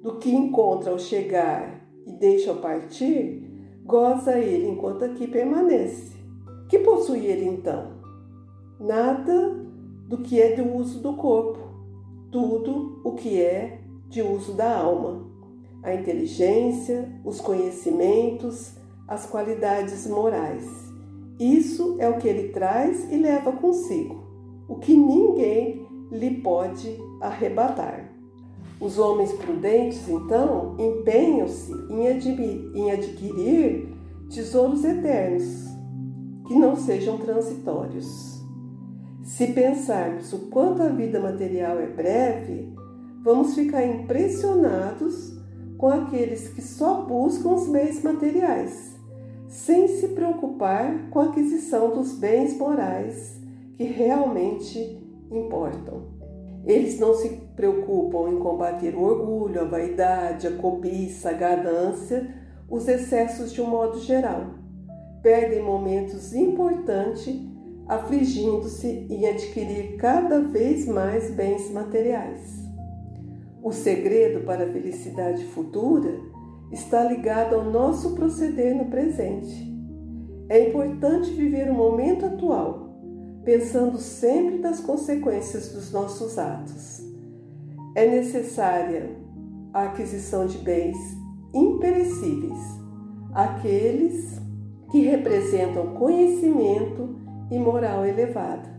Do 0.02 0.18
que 0.18 0.30
encontra 0.30 0.90
ao 0.90 0.98
chegar 0.98 1.80
e 2.06 2.12
deixa 2.12 2.50
ao 2.50 2.56
partir, 2.56 3.49
goza 3.90 4.38
ele 4.38 4.68
enquanto 4.68 5.04
aqui 5.04 5.26
permanece. 5.26 6.12
Que 6.68 6.78
possui 6.78 7.26
ele 7.26 7.44
então? 7.44 7.88
Nada 8.78 9.66
do 10.06 10.18
que 10.18 10.40
é 10.40 10.54
de 10.54 10.62
uso 10.62 11.00
do 11.00 11.14
corpo, 11.14 11.58
tudo 12.30 13.00
o 13.04 13.14
que 13.14 13.42
é 13.42 13.80
de 14.08 14.22
uso 14.22 14.52
da 14.52 14.78
alma. 14.78 15.28
A 15.82 15.92
inteligência, 15.92 17.10
os 17.24 17.40
conhecimentos, 17.40 18.76
as 19.08 19.26
qualidades 19.26 20.06
morais. 20.06 20.64
Isso 21.38 21.96
é 21.98 22.08
o 22.08 22.18
que 22.18 22.28
ele 22.28 22.50
traz 22.50 23.10
e 23.10 23.16
leva 23.16 23.50
consigo, 23.52 24.22
o 24.68 24.76
que 24.76 24.94
ninguém 24.94 25.86
lhe 26.12 26.42
pode 26.42 26.96
arrebatar. 27.20 28.09
Os 28.80 28.98
homens 28.98 29.32
prudentes, 29.32 30.08
então, 30.08 30.74
empenham-se 30.78 31.70
em 31.90 32.90
adquirir 32.90 33.94
tesouros 34.30 34.84
eternos, 34.84 35.66
que 36.48 36.54
não 36.54 36.74
sejam 36.74 37.18
transitórios. 37.18 38.40
Se 39.22 39.48
pensarmos 39.48 40.32
o 40.32 40.48
quanto 40.48 40.82
a 40.82 40.88
vida 40.88 41.20
material 41.20 41.78
é 41.78 41.86
breve, 41.86 42.72
vamos 43.22 43.54
ficar 43.54 43.84
impressionados 43.84 45.38
com 45.76 45.88
aqueles 45.88 46.48
que 46.48 46.62
só 46.62 47.02
buscam 47.02 47.50
os 47.50 47.68
bens 47.68 48.02
materiais, 48.02 48.98
sem 49.46 49.88
se 49.88 50.08
preocupar 50.08 51.10
com 51.10 51.20
a 51.20 51.24
aquisição 51.26 51.90
dos 51.94 52.12
bens 52.12 52.56
morais 52.56 53.40
que 53.76 53.84
realmente 53.84 54.98
importam. 55.30 56.02
Eles 56.66 56.98
não 56.98 57.14
se 57.14 57.39
preocupam 57.60 58.30
em 58.30 58.38
combater 58.38 58.94
o 58.94 59.02
orgulho, 59.02 59.60
a 59.60 59.64
vaidade, 59.64 60.46
a 60.46 60.56
cobiça, 60.56 61.28
a 61.28 61.34
ganância, 61.34 62.34
os 62.70 62.88
excessos 62.88 63.52
de 63.52 63.60
um 63.60 63.66
modo 63.66 64.00
geral. 64.00 64.54
Perdem 65.22 65.62
momentos 65.62 66.32
importantes 66.32 67.38
afligindo-se 67.86 69.06
em 69.10 69.28
adquirir 69.28 69.98
cada 69.98 70.40
vez 70.40 70.86
mais 70.86 71.30
bens 71.32 71.70
materiais. 71.70 72.40
O 73.62 73.72
segredo 73.72 74.46
para 74.46 74.64
a 74.64 74.72
felicidade 74.72 75.44
futura 75.44 76.18
está 76.72 77.04
ligado 77.04 77.56
ao 77.56 77.64
nosso 77.64 78.14
proceder 78.14 78.74
no 78.74 78.86
presente. 78.86 79.70
É 80.48 80.66
importante 80.66 81.30
viver 81.32 81.70
o 81.70 81.74
momento 81.74 82.24
atual 82.24 82.88
pensando 83.44 83.98
sempre 83.98 84.58
nas 84.58 84.80
consequências 84.80 85.72
dos 85.72 85.92
nossos 85.92 86.38
atos. 86.38 86.99
É 87.94 88.06
necessária 88.06 89.16
a 89.72 89.84
aquisição 89.84 90.46
de 90.46 90.58
bens 90.58 90.96
imperecíveis, 91.52 92.58
aqueles 93.34 94.40
que 94.90 95.00
representam 95.00 95.94
conhecimento 95.94 97.16
e 97.50 97.58
moral 97.58 98.06
elevada. 98.06 98.70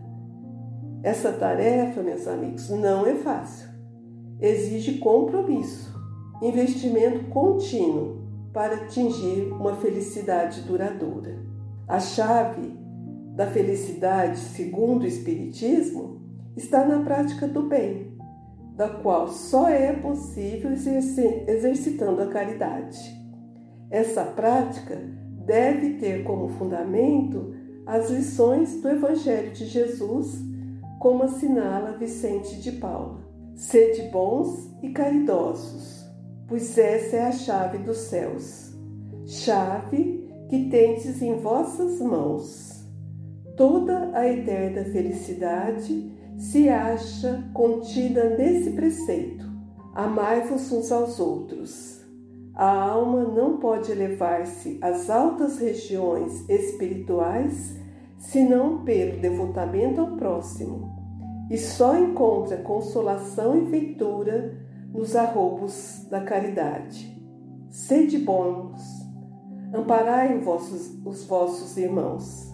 Essa 1.04 1.34
tarefa, 1.34 2.02
meus 2.02 2.28
amigos, 2.28 2.70
não 2.70 3.06
é 3.06 3.16
fácil. 3.16 3.70
Exige 4.40 5.00
compromisso, 5.00 5.94
investimento 6.42 7.26
contínuo 7.26 8.22
para 8.54 8.76
atingir 8.76 9.52
uma 9.52 9.76
felicidade 9.76 10.62
duradoura. 10.62 11.40
A 11.88 12.00
chave 12.00 12.78
da 13.36 13.48
felicidade, 13.48 14.38
segundo 14.38 15.04
o 15.04 15.08
Espiritismo, 15.08 16.22
está 16.56 16.86
na 16.86 17.02
prática 17.04 17.48
do 17.48 17.64
bem, 17.64 18.11
da 18.82 18.90
qual 18.90 19.28
só 19.28 19.70
é 19.70 19.94
possível 19.94 20.72
exercitando 20.72 22.24
a 22.24 22.28
caridade. 22.30 23.16
Essa 23.92 24.24
prática 24.24 25.00
deve 25.46 26.00
ter 26.00 26.24
como 26.24 26.50
fundamento 26.58 27.54
as 27.86 28.10
lições 28.10 28.82
do 28.82 28.90
Evangelho 28.90 29.52
de 29.52 29.68
Jesus, 29.68 30.42
como 31.00 31.22
assinala 31.22 31.96
Vicente 31.96 32.60
de 32.60 32.72
Paula. 32.72 33.20
Sede 33.54 34.10
bons 34.10 34.76
e 34.82 34.90
caridosos, 34.90 36.04
pois 36.48 36.76
essa 36.76 37.18
é 37.18 37.22
a 37.28 37.32
chave 37.32 37.78
dos 37.78 37.98
céus, 37.98 38.76
chave 39.28 40.28
que 40.50 40.70
tendes 40.72 41.22
em 41.22 41.36
vossas 41.36 42.00
mãos 42.00 42.72
Toda 43.56 44.10
a 44.18 44.28
eterna 44.28 44.84
felicidade 44.86 46.12
se 46.42 46.70
acha 46.70 47.48
contida 47.54 48.36
nesse 48.36 48.72
preceito: 48.72 49.46
amai-vos 49.94 50.72
uns 50.72 50.92
aos 50.92 51.20
outros. 51.20 52.02
A 52.56 52.90
alma 52.90 53.24
não 53.24 53.58
pode 53.58 53.92
elevar-se 53.92 54.80
às 54.82 55.10
altas 55.10 55.60
regiões 55.60 56.44
espirituais 56.50 57.80
senão 58.18 58.84
pelo 58.84 59.20
devotamento 59.20 60.02
ao 60.02 60.18
próximo, 60.18 60.92
e 61.50 61.58
só 61.58 61.98
encontra 61.98 62.58
consolação 62.58 63.58
e 63.58 63.66
ventura 63.66 64.60
nos 64.92 65.16
arroubos 65.16 66.06
da 66.10 66.22
caridade. 66.22 67.18
Sede 67.70 68.18
bons, 68.18 68.82
amparai 69.74 70.38
os 70.38 70.44
vossos, 70.44 71.00
os 71.06 71.24
vossos 71.24 71.78
irmãos 71.78 72.51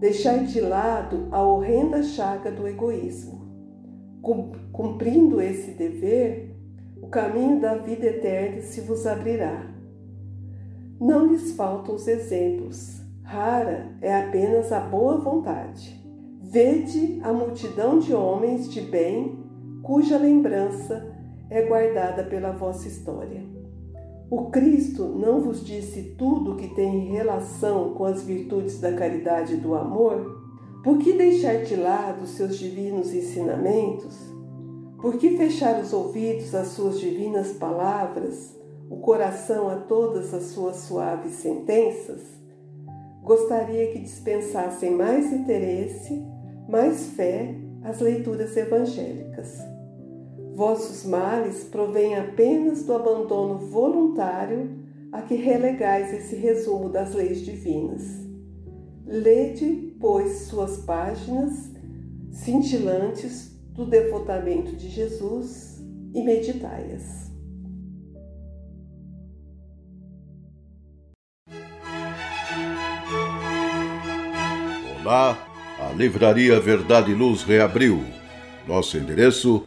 deixai 0.00 0.46
de 0.46 0.62
lado 0.62 1.28
a 1.30 1.42
horrenda 1.42 2.02
chaga 2.02 2.50
do 2.50 2.66
egoísmo. 2.66 3.38
Cumprindo 4.72 5.40
esse 5.42 5.72
dever, 5.72 6.56
o 7.02 7.08
caminho 7.08 7.60
da 7.60 7.76
vida 7.76 8.06
eterna 8.06 8.62
se 8.62 8.80
vos 8.80 9.06
abrirá. 9.06 9.66
Não 10.98 11.26
lhes 11.26 11.52
faltam 11.52 11.94
os 11.94 12.08
exemplos, 12.08 13.02
rara 13.22 13.94
é 14.00 14.14
apenas 14.14 14.72
a 14.72 14.80
boa 14.80 15.18
vontade. 15.18 16.00
Vede 16.40 17.20
a 17.22 17.32
multidão 17.32 17.98
de 17.98 18.14
homens 18.14 18.70
de 18.70 18.80
bem, 18.80 19.38
cuja 19.82 20.16
lembrança 20.16 21.14
é 21.50 21.62
guardada 21.62 22.24
pela 22.24 22.52
vossa 22.52 22.88
história. 22.88 23.49
O 24.30 24.48
Cristo 24.48 25.06
não 25.06 25.40
vos 25.40 25.66
disse 25.66 26.14
tudo 26.16 26.52
o 26.52 26.56
que 26.56 26.68
tem 26.68 27.06
relação 27.06 27.94
com 27.94 28.04
as 28.04 28.22
virtudes 28.22 28.78
da 28.78 28.92
caridade 28.92 29.54
e 29.54 29.56
do 29.56 29.74
amor? 29.74 30.40
Por 30.84 30.98
que 30.98 31.14
deixar 31.14 31.64
de 31.64 31.74
lado 31.74 32.24
seus 32.28 32.56
divinos 32.56 33.12
ensinamentos? 33.12 34.16
Por 35.00 35.16
que 35.18 35.36
fechar 35.36 35.80
os 35.80 35.92
ouvidos 35.92 36.54
às 36.54 36.68
suas 36.68 37.00
divinas 37.00 37.54
palavras, 37.54 38.56
o 38.88 38.98
coração 38.98 39.68
a 39.68 39.74
todas 39.74 40.32
as 40.32 40.44
suas 40.44 40.76
suaves 40.76 41.32
sentenças? 41.32 42.22
Gostaria 43.24 43.90
que 43.90 43.98
dispensassem 43.98 44.92
mais 44.92 45.32
interesse, 45.32 46.24
mais 46.68 47.08
fé 47.16 47.52
às 47.82 47.98
leituras 47.98 48.56
evangélicas. 48.56 49.58
Vossos 50.54 51.06
males 51.06 51.64
provêm 51.64 52.16
apenas 52.16 52.84
do 52.84 52.92
abandono 52.92 53.58
voluntário 53.58 54.78
a 55.12 55.22
que 55.22 55.34
relegais 55.34 56.12
esse 56.12 56.36
resumo 56.36 56.88
das 56.88 57.14
leis 57.14 57.44
divinas. 57.44 58.02
Lede, 59.06 59.96
pois, 60.00 60.42
suas 60.42 60.78
páginas 60.78 61.70
cintilantes 62.30 63.58
do 63.72 63.84
devotamento 63.84 64.76
de 64.76 64.88
Jesus 64.88 65.80
e 66.14 66.22
meditai-as. 66.22 67.30
Olá, 75.00 75.36
a 75.80 75.92
Livraria 75.94 76.60
Verdade 76.60 77.10
e 77.10 77.14
Luz 77.14 77.42
reabriu. 77.42 78.04
Nosso 78.68 78.96
endereço 78.96 79.66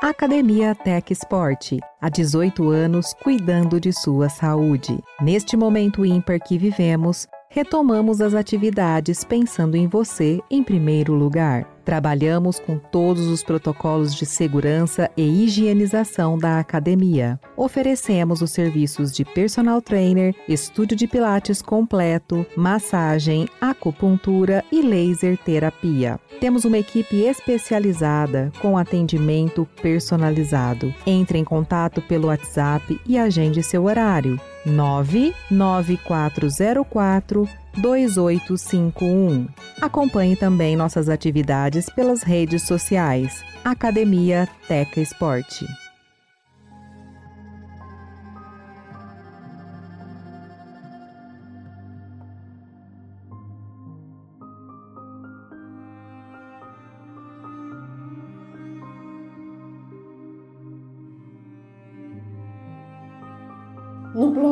Academia 0.00 0.76
Tech 0.76 1.12
Sport, 1.12 1.80
há 2.00 2.08
18 2.08 2.70
anos 2.70 3.12
cuidando 3.20 3.80
de 3.80 3.92
sua 3.92 4.28
saúde. 4.28 5.02
Neste 5.20 5.56
momento 5.56 6.06
ímpar 6.06 6.38
que 6.38 6.56
vivemos, 6.56 7.26
retomamos 7.50 8.20
as 8.20 8.32
atividades 8.32 9.24
pensando 9.24 9.76
em 9.76 9.88
você 9.88 10.38
em 10.48 10.62
primeiro 10.62 11.14
lugar. 11.14 11.66
Trabalhamos 11.88 12.60
com 12.60 12.76
todos 12.76 13.28
os 13.28 13.42
protocolos 13.42 14.14
de 14.14 14.26
segurança 14.26 15.10
e 15.16 15.22
higienização 15.22 16.36
da 16.36 16.58
academia. 16.58 17.40
Oferecemos 17.56 18.42
os 18.42 18.50
serviços 18.50 19.10
de 19.10 19.24
personal 19.24 19.80
trainer, 19.80 20.34
estúdio 20.46 20.94
de 20.94 21.06
pilates 21.06 21.62
completo, 21.62 22.44
massagem, 22.54 23.48
acupuntura 23.58 24.62
e 24.70 24.82
laser 24.82 25.38
terapia. 25.38 26.20
Temos 26.38 26.66
uma 26.66 26.76
equipe 26.76 27.22
especializada 27.22 28.52
com 28.60 28.76
atendimento 28.76 29.66
personalizado. 29.80 30.94
Entre 31.06 31.38
em 31.38 31.44
contato 31.44 32.02
pelo 32.02 32.28
WhatsApp 32.28 33.00
e 33.06 33.16
agende 33.16 33.62
seu 33.62 33.84
horário. 33.84 34.38
99404 34.68 37.48
2851. 37.76 39.48
Acompanhe 39.80 40.36
também 40.36 40.76
nossas 40.76 41.08
atividades 41.08 41.88
pelas 41.90 42.22
redes 42.22 42.62
sociais. 42.62 43.44
Academia 43.64 44.48
Teca 44.66 45.00
Esporte. 45.00 45.66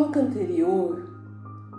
Bloco 0.07 0.19
anterior, 0.19 1.03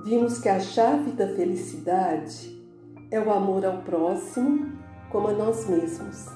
vimos 0.03 0.39
que 0.39 0.49
a 0.49 0.59
chave 0.59 1.11
da 1.11 1.27
felicidade 1.27 2.61
é 3.09 3.19
o 3.19 3.31
amor 3.31 3.65
ao 3.65 3.77
próximo 3.83 4.73
como 5.09 5.29
a 5.29 5.31
nós 5.31 5.69
mesmos. 5.69 6.27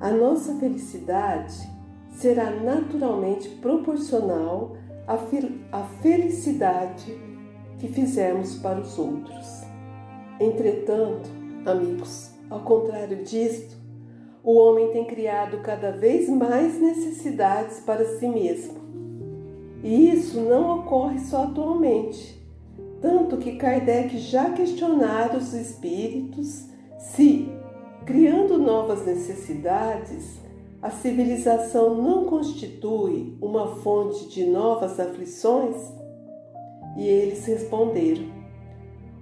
A 0.00 0.10
nossa 0.10 0.54
felicidade 0.56 1.54
será 2.10 2.50
naturalmente 2.50 3.48
proporcional 3.56 4.76
à, 5.06 5.14
à 5.72 5.84
felicidade 6.02 7.18
que 7.78 7.88
fizermos 7.88 8.56
para 8.56 8.80
os 8.80 8.98
outros. 8.98 9.62
Entretanto, 10.38 11.30
amigos, 11.64 12.32
ao 12.50 12.60
contrário 12.60 13.24
disto, 13.24 13.74
o 14.42 14.58
homem 14.58 14.90
tem 14.90 15.06
criado 15.06 15.62
cada 15.62 15.92
vez 15.92 16.28
mais 16.28 16.78
necessidades 16.78 17.80
para 17.80 18.04
si 18.18 18.28
mesmo 18.28 18.83
e 19.84 20.08
isso 20.08 20.40
não 20.40 20.78
ocorre 20.78 21.18
só 21.18 21.44
atualmente, 21.44 22.42
tanto 23.02 23.36
que 23.36 23.56
Kardec 23.56 24.16
já 24.16 24.50
questionara 24.50 25.36
os 25.36 25.52
espíritos 25.52 26.70
se, 26.98 27.52
criando 28.06 28.56
novas 28.56 29.04
necessidades, 29.04 30.40
a 30.80 30.88
civilização 30.88 32.02
não 32.02 32.24
constitui 32.24 33.36
uma 33.42 33.76
fonte 33.76 34.26
de 34.30 34.46
novas 34.46 34.98
aflições? 34.98 35.76
E 36.96 37.06
eles 37.06 37.44
responderam: 37.44 38.24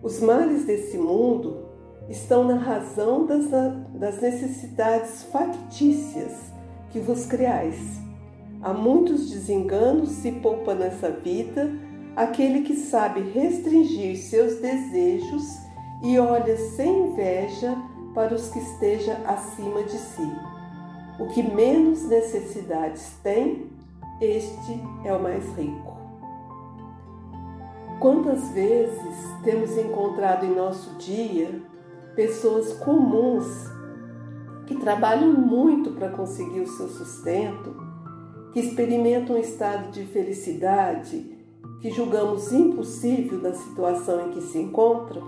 Os 0.01 0.21
males 0.21 0.65
desse 0.65 0.97
mundo 0.97 1.67
estão 2.09 2.45
na 2.45 2.57
razão 2.57 3.27
das, 3.27 3.51
das 3.95 4.21
necessidades 4.21 5.25
factícias 5.25 6.53
que 6.93 7.01
vos 7.01 7.27
criais 7.27 8.02
Há 8.63 8.73
muitos 8.73 9.29
desenganos 9.29 10.11
se 10.11 10.31
poupa 10.31 10.73
nessa 10.73 11.11
vida 11.11 11.69
aquele 12.15 12.61
que 12.61 12.77
sabe 12.77 13.21
restringir 13.21 14.17
seus 14.17 14.61
desejos 14.61 15.43
e 16.01 16.17
olha 16.17 16.57
sem 16.57 17.09
inveja 17.09 17.77
para 18.15 18.33
os 18.33 18.51
que 18.51 18.61
esteja 18.61 19.15
acima 19.27 19.83
de 19.83 19.99
si. 19.99 20.33
O 21.19 21.27
que 21.27 21.43
menos 21.43 22.09
necessidades 22.09 23.15
tem, 23.21 23.67
este 24.21 24.81
é 25.05 25.13
o 25.13 25.21
mais 25.21 25.45
rico. 25.57 25.97
Quantas 27.99 28.49
vezes 28.51 29.17
temos 29.43 29.77
encontrado 29.77 30.47
em 30.47 30.55
nosso 30.55 30.97
dia 30.99 31.61
pessoas 32.15 32.75
comuns 32.75 33.47
que 34.67 34.77
trabalham 34.77 35.33
muito 35.33 35.91
para 35.93 36.11
conseguir 36.11 36.61
o 36.61 36.69
seu 36.69 36.89
sustento 36.89 37.92
que 38.53 38.61
experimentam 38.61 39.37
um 39.37 39.41
estado 39.41 39.91
de 39.91 40.05
felicidade 40.05 41.39
que 41.81 41.91
julgamos 41.91 42.53
impossível 42.53 43.41
da 43.41 43.53
situação 43.55 44.29
em 44.29 44.31
que 44.33 44.43
se 44.43 44.59
encontram? 44.59 45.23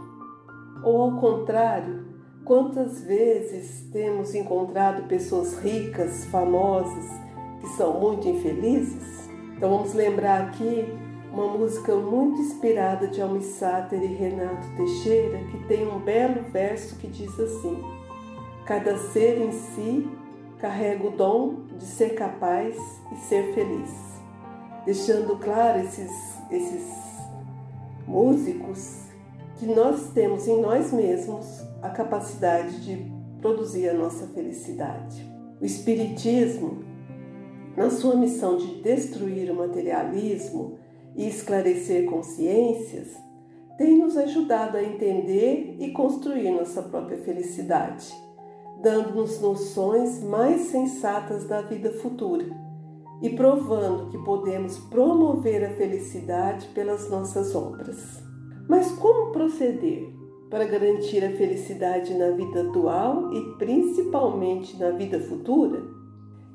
Ou 0.82 1.02
ao 1.02 1.20
contrário, 1.20 2.04
quantas 2.44 3.02
vezes 3.02 3.88
temos 3.90 4.34
encontrado 4.34 5.08
pessoas 5.08 5.58
ricas, 5.58 6.26
famosas, 6.26 7.06
que 7.60 7.68
são 7.68 7.98
muito 7.98 8.28
infelizes? 8.28 9.28
Então 9.56 9.70
vamos 9.70 9.94
lembrar 9.94 10.42
aqui 10.42 10.84
uma 11.32 11.48
música 11.48 11.96
muito 11.96 12.40
inspirada 12.40 13.08
de 13.08 13.20
Almissáter 13.20 14.02
e 14.02 14.14
Renato 14.14 14.68
Teixeira, 14.76 15.38
que 15.50 15.64
tem 15.66 15.88
um 15.88 15.98
belo 15.98 16.42
verso 16.52 16.96
que 16.96 17.08
diz 17.08 17.38
assim: 17.40 17.82
Cada 18.66 18.96
ser 18.96 19.40
em 19.40 19.50
si 19.50 20.08
carrega 20.64 21.06
o 21.06 21.10
dom 21.10 21.66
de 21.76 21.84
ser 21.84 22.14
capaz 22.14 22.74
e 23.12 23.16
ser 23.28 23.52
feliz. 23.52 23.90
Deixando 24.86 25.36
claro 25.36 25.78
esses, 25.80 26.10
esses 26.50 26.90
músicos 28.08 29.02
que 29.58 29.66
nós 29.66 30.08
temos 30.14 30.48
em 30.48 30.62
nós 30.62 30.90
mesmos 30.90 31.60
a 31.82 31.90
capacidade 31.90 32.82
de 32.82 33.12
produzir 33.42 33.90
a 33.90 33.92
nossa 33.92 34.26
felicidade. 34.28 35.30
O 35.60 35.66
Espiritismo, 35.66 36.82
na 37.76 37.90
sua 37.90 38.16
missão 38.16 38.56
de 38.56 38.80
destruir 38.80 39.50
o 39.50 39.56
materialismo 39.56 40.78
e 41.14 41.28
esclarecer 41.28 42.06
consciências, 42.06 43.08
tem 43.76 43.98
nos 43.98 44.16
ajudado 44.16 44.78
a 44.78 44.82
entender 44.82 45.76
e 45.78 45.90
construir 45.90 46.50
nossa 46.52 46.80
própria 46.80 47.18
felicidade 47.18 48.23
dando-nos 48.84 49.40
noções 49.40 50.22
mais 50.22 50.66
sensatas 50.66 51.46
da 51.46 51.62
vida 51.62 51.90
futura 51.90 52.44
e 53.22 53.30
provando 53.30 54.10
que 54.10 54.18
podemos 54.18 54.78
promover 54.78 55.64
a 55.64 55.70
felicidade 55.70 56.68
pelas 56.68 57.08
nossas 57.08 57.54
obras. 57.54 58.22
Mas 58.68 58.92
como 58.92 59.32
proceder 59.32 60.12
para 60.50 60.66
garantir 60.66 61.24
a 61.24 61.30
felicidade 61.30 62.12
na 62.12 62.30
vida 62.32 62.68
atual 62.68 63.32
e 63.32 63.56
principalmente 63.56 64.78
na 64.78 64.90
vida 64.90 65.18
futura? 65.18 65.82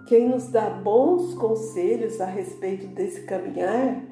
Quem 0.08 0.30
nos 0.30 0.50
dá 0.50 0.70
bons 0.70 1.34
conselhos 1.34 2.22
a 2.22 2.26
respeito 2.26 2.86
desse 2.88 3.24
caminhar 3.24 4.04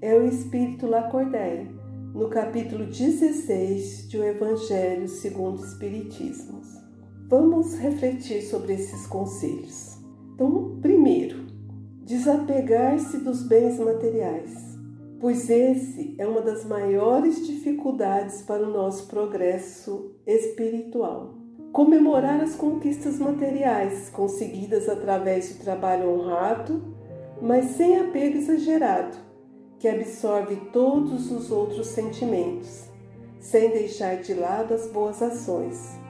é 0.00 0.14
o 0.14 0.24
Espírito 0.24 0.86
Lacordaire, 0.86 1.68
no 2.14 2.28
capítulo 2.28 2.86
16 2.86 4.08
de 4.08 4.18
O 4.18 4.24
Evangelho 4.24 5.08
segundo 5.08 5.60
o 5.60 5.64
Espiritismo. 5.64 6.83
Vamos 7.26 7.74
refletir 7.78 8.42
sobre 8.42 8.74
esses 8.74 9.06
conselhos. 9.06 9.96
Então, 10.34 10.78
primeiro, 10.82 11.46
desapegar-se 12.02 13.16
dos 13.16 13.42
bens 13.42 13.78
materiais, 13.78 14.78
pois 15.18 15.48
esse 15.48 16.14
é 16.18 16.26
uma 16.26 16.42
das 16.42 16.66
maiores 16.66 17.46
dificuldades 17.46 18.42
para 18.42 18.62
o 18.62 18.70
nosso 18.70 19.06
progresso 19.06 20.14
espiritual. 20.26 21.34
Comemorar 21.72 22.42
as 22.42 22.54
conquistas 22.54 23.18
materiais 23.18 24.10
conseguidas 24.10 24.86
através 24.86 25.48
do 25.48 25.64
trabalho 25.64 26.10
honrado, 26.10 26.94
mas 27.40 27.70
sem 27.70 28.00
apego 28.00 28.36
exagerado, 28.36 29.16
que 29.78 29.88
absorve 29.88 30.56
todos 30.74 31.32
os 31.32 31.50
outros 31.50 31.86
sentimentos, 31.86 32.84
sem 33.40 33.70
deixar 33.70 34.16
de 34.16 34.34
lado 34.34 34.74
as 34.74 34.86
boas 34.88 35.22
ações 35.22 36.03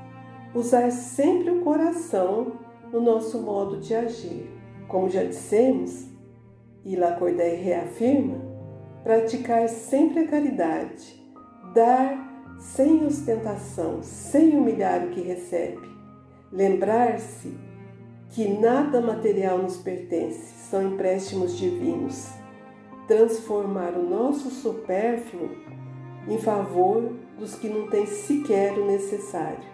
usar 0.54 0.90
sempre 0.90 1.50
o 1.50 1.60
coração 1.62 2.52
no 2.92 3.00
nosso 3.00 3.42
modo 3.42 3.80
de 3.80 3.94
agir. 3.94 4.48
Como 4.86 5.10
já 5.10 5.24
dissemos, 5.24 6.06
e 6.84 6.94
Lacordaire 6.94 7.60
reafirma, 7.60 8.36
praticar 9.02 9.68
sempre 9.68 10.20
a 10.20 10.28
caridade, 10.28 11.20
dar 11.74 12.56
sem 12.60 13.04
ostentação, 13.04 14.02
sem 14.02 14.56
humilhar 14.56 15.04
o 15.04 15.10
que 15.10 15.20
recebe, 15.20 15.88
lembrar-se 16.52 17.52
que 18.30 18.48
nada 18.48 19.00
material 19.00 19.58
nos 19.58 19.78
pertence, 19.78 20.68
são 20.70 20.92
empréstimos 20.92 21.56
divinos, 21.56 22.28
transformar 23.08 23.94
o 23.94 24.02
nosso 24.02 24.50
supérfluo 24.50 25.50
em 26.28 26.38
favor 26.38 27.12
dos 27.38 27.54
que 27.54 27.68
não 27.68 27.88
têm 27.88 28.06
sequer 28.06 28.78
o 28.78 28.86
necessário 28.86 29.73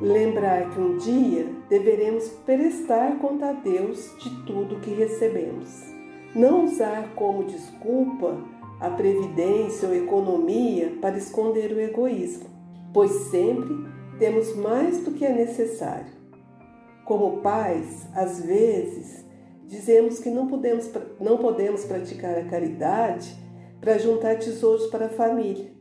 Lembrar 0.00 0.70
que 0.70 0.80
um 0.80 0.96
dia 0.96 1.44
deveremos 1.68 2.28
prestar 2.46 3.18
conta 3.18 3.50
a 3.50 3.52
Deus 3.52 4.14
de 4.20 4.30
tudo 4.46 4.78
que 4.78 4.90
recebemos. 4.90 5.68
Não 6.36 6.66
usar 6.66 7.16
como 7.16 7.42
desculpa 7.42 8.38
a 8.78 8.90
previdência 8.90 9.88
ou 9.88 9.94
economia 9.96 10.96
para 11.00 11.18
esconder 11.18 11.72
o 11.72 11.80
egoísmo, 11.80 12.48
pois 12.94 13.10
sempre 13.30 13.74
temos 14.20 14.54
mais 14.54 15.02
do 15.02 15.10
que 15.10 15.24
é 15.24 15.32
necessário. 15.32 16.12
Como 17.04 17.38
pais, 17.38 18.06
às 18.14 18.40
vezes, 18.40 19.24
dizemos 19.66 20.20
que 20.20 20.30
não 20.30 20.46
podemos, 20.46 20.88
não 21.18 21.38
podemos 21.38 21.84
praticar 21.84 22.38
a 22.38 22.44
caridade 22.44 23.36
para 23.80 23.98
juntar 23.98 24.38
tesouros 24.38 24.86
para 24.86 25.06
a 25.06 25.10
família, 25.10 25.72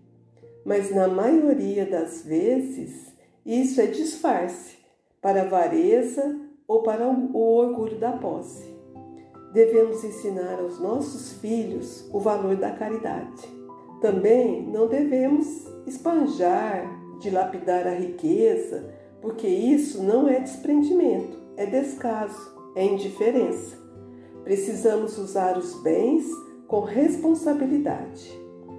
mas 0.65 0.89
na 0.89 1.07
maioria 1.07 1.85
das 1.85 2.23
vezes 2.23 3.06
isso 3.47 3.79
é 3.79 3.85
disfarce 3.85 4.75
para 5.21 5.39
a 5.39 5.45
avareza 5.45 6.37
ou 6.67 6.83
para 6.83 7.07
o 7.07 7.37
orgulho 7.37 7.97
da 7.97 8.11
posse. 8.11 8.75
devemos 9.53 10.03
ensinar 10.03 10.59
aos 10.59 10.79
nossos 10.81 11.31
filhos 11.39 12.07
o 12.13 12.19
valor 12.19 12.57
da 12.57 12.71
caridade. 12.71 13.47
Também 14.01 14.67
não 14.67 14.87
devemos 14.87 15.65
espanjar, 15.87 16.85
dilapidar 17.19 17.87
a 17.87 17.95
riqueza, 17.95 18.93
porque 19.21 19.47
isso 19.47 20.03
não 20.03 20.27
é 20.27 20.41
desprendimento, 20.41 21.39
é 21.55 21.65
descaso, 21.65 22.53
é 22.75 22.85
indiferença. 22.85 23.77
Precisamos 24.43 25.17
usar 25.17 25.57
os 25.57 25.81
bens 25.81 26.25
com 26.67 26.81
responsabilidade. 26.81 28.29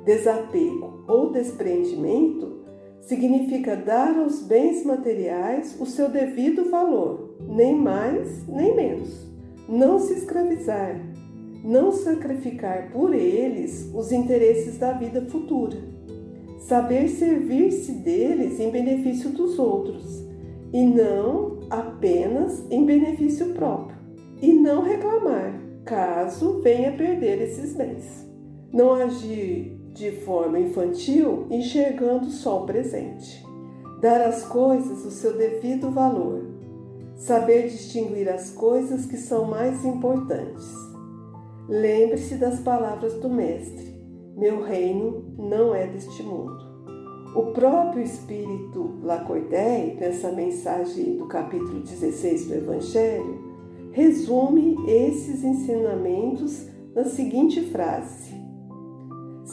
Desapego 0.04 1.04
ou 1.08 1.32
desprendimento 1.32 2.57
significa 3.08 3.74
dar 3.74 4.18
aos 4.18 4.42
bens 4.42 4.84
materiais 4.84 5.74
o 5.80 5.86
seu 5.86 6.10
devido 6.10 6.70
valor, 6.70 7.36
nem 7.48 7.74
mais 7.74 8.46
nem 8.46 8.76
menos. 8.76 9.26
Não 9.66 9.98
se 9.98 10.12
escravizar, 10.12 11.00
não 11.64 11.90
sacrificar 11.90 12.92
por 12.92 13.14
eles 13.14 13.90
os 13.94 14.12
interesses 14.12 14.76
da 14.76 14.92
vida 14.92 15.22
futura. 15.22 15.78
Saber 16.60 17.08
servir-se 17.08 17.92
deles 17.92 18.60
em 18.60 18.70
benefício 18.70 19.30
dos 19.30 19.58
outros 19.58 20.22
e 20.70 20.84
não 20.84 21.60
apenas 21.70 22.62
em 22.70 22.84
benefício 22.84 23.54
próprio. 23.54 23.96
E 24.42 24.52
não 24.52 24.82
reclamar 24.82 25.58
caso 25.86 26.60
venha 26.60 26.92
perder 26.92 27.40
esses 27.40 27.74
bens. 27.74 28.28
Não 28.70 28.92
agir 28.92 29.77
de 29.98 30.12
forma 30.12 30.60
infantil, 30.60 31.46
enxergando 31.50 32.30
só 32.30 32.62
o 32.62 32.66
presente. 32.66 33.44
Dar 34.00 34.20
às 34.20 34.44
coisas 34.44 35.04
o 35.04 35.10
seu 35.10 35.36
devido 35.36 35.90
valor. 35.90 36.46
Saber 37.16 37.68
distinguir 37.68 38.28
as 38.28 38.50
coisas 38.50 39.06
que 39.06 39.16
são 39.16 39.44
mais 39.44 39.84
importantes. 39.84 40.72
Lembre-se 41.68 42.36
das 42.36 42.60
palavras 42.60 43.14
do 43.14 43.28
Mestre: 43.28 43.92
Meu 44.36 44.62
reino 44.62 45.34
não 45.36 45.74
é 45.74 45.86
deste 45.86 46.22
mundo. 46.22 46.68
O 47.34 47.52
próprio 47.52 48.02
Espírito 48.02 49.00
Lacordaire, 49.02 49.96
nessa 49.98 50.30
mensagem 50.30 51.16
do 51.16 51.26
capítulo 51.26 51.80
16 51.80 52.46
do 52.46 52.54
Evangelho, 52.54 53.48
resume 53.92 54.76
esses 54.86 55.42
ensinamentos 55.42 56.68
na 56.94 57.04
seguinte 57.04 57.60
frase: 57.62 58.37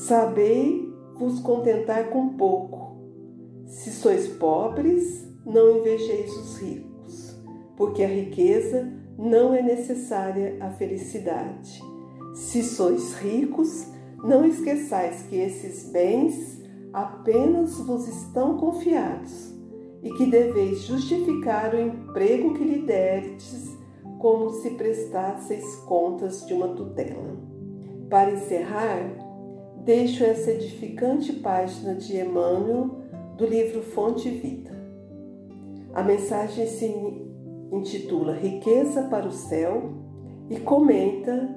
Sabei 0.08 0.88
vos 1.18 1.40
contentar 1.40 2.12
com 2.12 2.38
pouco. 2.38 2.96
Se 3.66 3.90
sois 3.90 4.28
pobres, 4.28 5.28
não 5.44 5.80
invejeis 5.80 6.32
os 6.32 6.58
ricos, 6.60 7.36
porque 7.76 8.04
a 8.04 8.08
riqueza 8.08 8.88
não 9.18 9.52
é 9.56 9.64
necessária 9.64 10.58
à 10.62 10.70
felicidade. 10.70 11.82
Se 12.36 12.62
sois 12.62 13.16
ricos, 13.16 13.88
não 14.24 14.46
esqueçais 14.46 15.24
que 15.24 15.38
esses 15.38 15.90
bens 15.90 16.62
apenas 16.94 17.76
vos 17.80 18.08
estão 18.08 18.58
confiados 18.58 19.56
e 20.04 20.12
que 20.12 20.28
deveis 20.28 20.82
justificar 20.82 21.74
o 21.74 21.82
emprego 21.82 22.54
que 22.54 22.64
lhe 22.64 22.86
derdes 22.86 23.76
como 24.20 24.52
se 24.52 24.70
prestasseis 24.70 25.78
contas 25.78 26.46
de 26.46 26.54
uma 26.54 26.76
tutela. 26.76 27.40
Para 28.08 28.34
encerrar, 28.34 29.25
deixo 29.86 30.24
essa 30.24 30.50
edificante 30.50 31.32
página 31.32 31.94
de 31.94 32.18
Emmanuel 32.18 32.90
do 33.38 33.46
livro 33.46 33.84
Fonte 33.84 34.28
Vida. 34.32 34.72
A 35.94 36.02
mensagem 36.02 36.66
se 36.66 36.88
intitula 37.72 38.34
Riqueza 38.34 39.04
para 39.04 39.28
o 39.28 39.32
Céu 39.32 39.94
e 40.50 40.60
comenta 40.60 41.56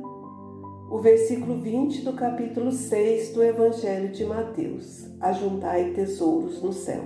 o 0.90 0.98
versículo 0.98 1.58
20 1.62 2.02
do 2.02 2.12
capítulo 2.12 2.70
6 2.70 3.32
do 3.32 3.42
Evangelho 3.42 4.12
de 4.12 4.26
Mateus: 4.26 5.06
Ajuntai 5.20 5.92
tesouros 5.94 6.62
no 6.62 6.72
céu. 6.72 7.04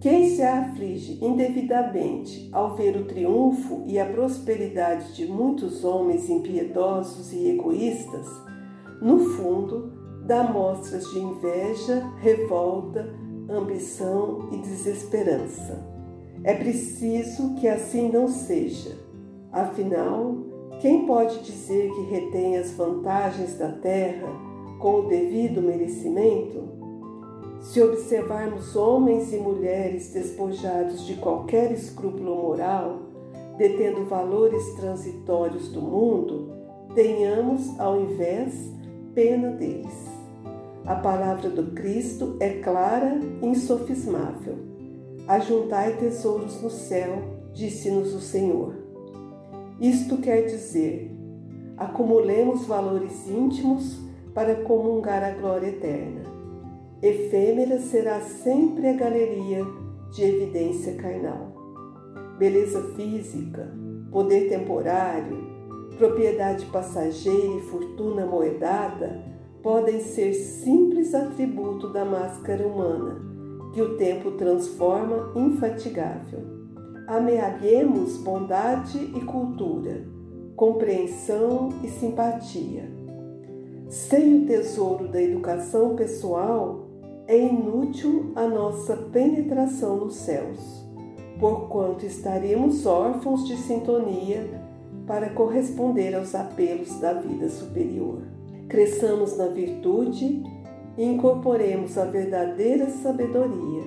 Quem 0.00 0.30
se 0.30 0.42
aflige 0.42 1.22
indevidamente 1.22 2.48
ao 2.50 2.74
ver 2.74 2.96
o 2.96 3.04
triunfo 3.04 3.84
e 3.86 3.98
a 3.98 4.06
prosperidade 4.06 5.14
de 5.14 5.26
muitos 5.26 5.84
homens 5.84 6.30
impiedosos 6.30 7.30
e 7.30 7.50
egoístas, 7.50 8.26
no 9.02 9.18
fundo, 9.18 10.01
dá 10.26 10.42
mostras 10.44 11.04
de 11.10 11.18
inveja, 11.18 12.02
revolta, 12.20 13.14
ambição 13.48 14.48
e 14.52 14.58
desesperança. 14.58 15.84
É 16.44 16.54
preciso 16.54 17.54
que 17.56 17.68
assim 17.68 18.10
não 18.10 18.28
seja. 18.28 18.96
Afinal, 19.52 20.36
quem 20.80 21.06
pode 21.06 21.42
dizer 21.44 21.90
que 21.92 22.02
retém 22.02 22.56
as 22.56 22.72
vantagens 22.72 23.56
da 23.58 23.70
terra 23.70 24.28
com 24.80 25.00
o 25.00 25.08
devido 25.08 25.62
merecimento? 25.62 26.72
Se 27.60 27.80
observarmos 27.80 28.74
homens 28.74 29.32
e 29.32 29.36
mulheres 29.36 30.12
despojados 30.12 31.06
de 31.06 31.14
qualquer 31.14 31.70
escrúpulo 31.70 32.34
moral, 32.34 33.02
detendo 33.56 34.04
valores 34.06 34.74
transitórios 34.74 35.68
do 35.68 35.80
mundo, 35.80 36.50
tenhamos, 36.94 37.78
ao 37.78 38.00
invés, 38.00 38.72
pena 39.14 39.50
deles. 39.50 40.11
A 40.84 40.96
palavra 40.96 41.48
do 41.48 41.72
Cristo 41.72 42.36
é 42.40 42.60
clara 42.60 43.18
e 43.40 43.46
insofismável. 43.46 44.56
Ajuntai 45.28 45.96
tesouros 45.96 46.60
no 46.60 46.70
céu, 46.70 47.22
disse-nos 47.52 48.14
o 48.14 48.20
Senhor. 48.20 48.74
Isto 49.80 50.18
quer 50.18 50.46
dizer, 50.46 51.10
acumulemos 51.76 52.66
valores 52.66 53.28
íntimos 53.28 53.98
para 54.34 54.56
comungar 54.56 55.22
a 55.22 55.30
glória 55.30 55.68
eterna 55.68 56.32
efêmera 57.02 57.80
será 57.80 58.20
sempre 58.20 58.86
a 58.86 58.92
galeria 58.92 59.66
de 60.12 60.22
evidência 60.22 60.94
carnal. 60.94 61.52
Beleza 62.38 62.80
física, 62.94 63.74
poder 64.12 64.48
temporário, 64.48 65.50
propriedade 65.98 66.64
passageira 66.66 67.56
e 67.56 67.60
fortuna 67.62 68.24
moedada 68.24 69.20
podem 69.62 70.00
ser 70.00 70.34
simples 70.34 71.14
atributo 71.14 71.88
da 71.88 72.04
máscara 72.04 72.66
humana, 72.66 73.20
que 73.72 73.80
o 73.80 73.96
tempo 73.96 74.32
transforma 74.32 75.32
infatigável. 75.36 76.40
Ameaguemos 77.06 78.16
bondade 78.18 78.98
e 78.98 79.20
cultura, 79.20 80.04
compreensão 80.56 81.70
e 81.82 81.88
simpatia. 81.88 82.90
Sem 83.88 84.42
o 84.42 84.46
tesouro 84.46 85.08
da 85.08 85.20
educação 85.20 85.94
pessoal, 85.94 86.88
é 87.26 87.38
inútil 87.38 88.32
a 88.34 88.46
nossa 88.46 88.96
penetração 88.96 89.96
nos 89.96 90.16
céus, 90.16 90.84
porquanto 91.38 92.04
estaríamos 92.04 92.84
órfãos 92.84 93.46
de 93.46 93.56
sintonia 93.56 94.60
para 95.06 95.30
corresponder 95.30 96.14
aos 96.14 96.34
apelos 96.34 96.98
da 97.00 97.12
vida 97.12 97.48
superior. 97.48 98.31
Cresçamos 98.68 99.36
na 99.36 99.48
virtude 99.48 100.42
e 100.96 101.04
incorporemos 101.04 101.96
a 101.98 102.04
verdadeira 102.04 102.88
sabedoria, 102.88 103.82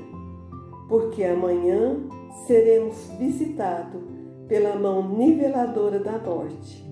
porque 0.87 1.23
amanhã 1.23 1.97
seremos 2.45 2.95
visitados 3.17 4.01
pela 4.47 4.75
mão 4.75 5.17
niveladora 5.17 5.99
da 5.99 6.19
morte 6.19 6.85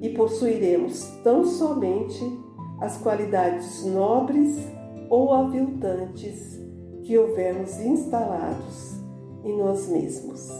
e 0.00 0.08
possuiremos 0.10 1.06
tão 1.22 1.44
somente 1.44 2.22
as 2.80 2.98
qualidades 2.98 3.84
nobres 3.84 4.58
ou 5.08 5.32
aviltantes 5.32 6.60
que 7.02 7.16
houvermos 7.16 7.78
instalados 7.80 8.94
em 9.44 9.56
nós 9.56 9.88
mesmos. 9.88 10.50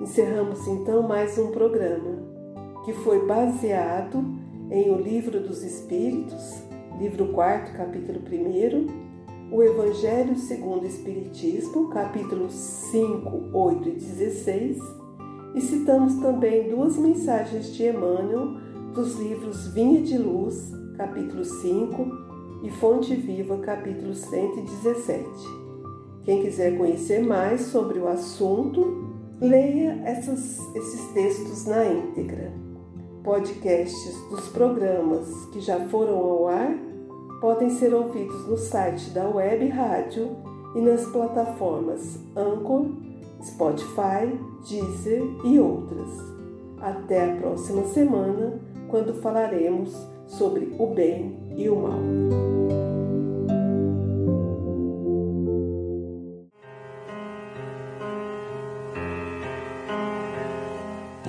Encerramos 0.00 0.66
então 0.68 1.02
mais 1.02 1.38
um 1.38 1.50
programa 1.50 2.22
que 2.84 2.92
foi 2.92 3.26
baseado 3.26 4.22
em 4.70 4.90
O 4.90 4.98
Livro 4.98 5.40
dos 5.40 5.62
Espíritos, 5.62 6.62
livro 6.98 7.28
4, 7.28 7.76
capítulo 7.76 8.20
1, 8.20 9.54
o 9.54 9.62
Evangelho 9.62 10.36
segundo 10.36 10.82
o 10.82 10.86
Espiritismo, 10.86 11.88
capítulos 11.90 12.52
5, 12.52 13.50
8 13.52 13.88
e 13.88 13.92
16, 13.92 14.78
e 15.54 15.60
citamos 15.60 16.16
também 16.16 16.68
duas 16.68 16.96
mensagens 16.96 17.72
de 17.74 17.84
Emmanuel 17.84 18.56
dos 18.92 19.16
livros 19.20 19.68
Vinha 19.68 20.02
de 20.02 20.18
Luz, 20.18 20.72
capítulo 20.96 21.44
5, 21.44 22.06
e 22.64 22.70
Fonte 22.70 23.14
Viva, 23.14 23.58
capítulo 23.58 24.14
117. 24.14 25.24
Quem 26.24 26.42
quiser 26.42 26.76
conhecer 26.76 27.24
mais 27.24 27.60
sobre 27.60 28.00
o 28.00 28.08
assunto, 28.08 29.14
leia 29.40 30.02
essas, 30.04 30.58
esses 30.74 31.12
textos 31.12 31.66
na 31.66 31.84
íntegra. 31.86 32.65
Podcasts 33.26 34.16
dos 34.30 34.46
programas 34.50 35.46
que 35.46 35.58
já 35.60 35.80
foram 35.88 36.14
ao 36.14 36.46
ar 36.46 36.78
podem 37.40 37.70
ser 37.70 37.92
ouvidos 37.92 38.46
no 38.46 38.56
site 38.56 39.10
da 39.10 39.28
Web 39.28 39.66
Rádio 39.66 40.36
e 40.76 40.80
nas 40.80 41.04
plataformas 41.06 42.20
Anchor, 42.36 42.86
Spotify, 43.42 44.32
Deezer 44.68 45.24
e 45.44 45.58
outras. 45.58 46.08
Até 46.80 47.32
a 47.32 47.36
próxima 47.38 47.82
semana 47.86 48.60
quando 48.86 49.12
falaremos 49.14 49.92
sobre 50.28 50.72
o 50.78 50.86
bem 50.94 51.36
e 51.56 51.68
o 51.68 51.74
mal. 51.74 52.95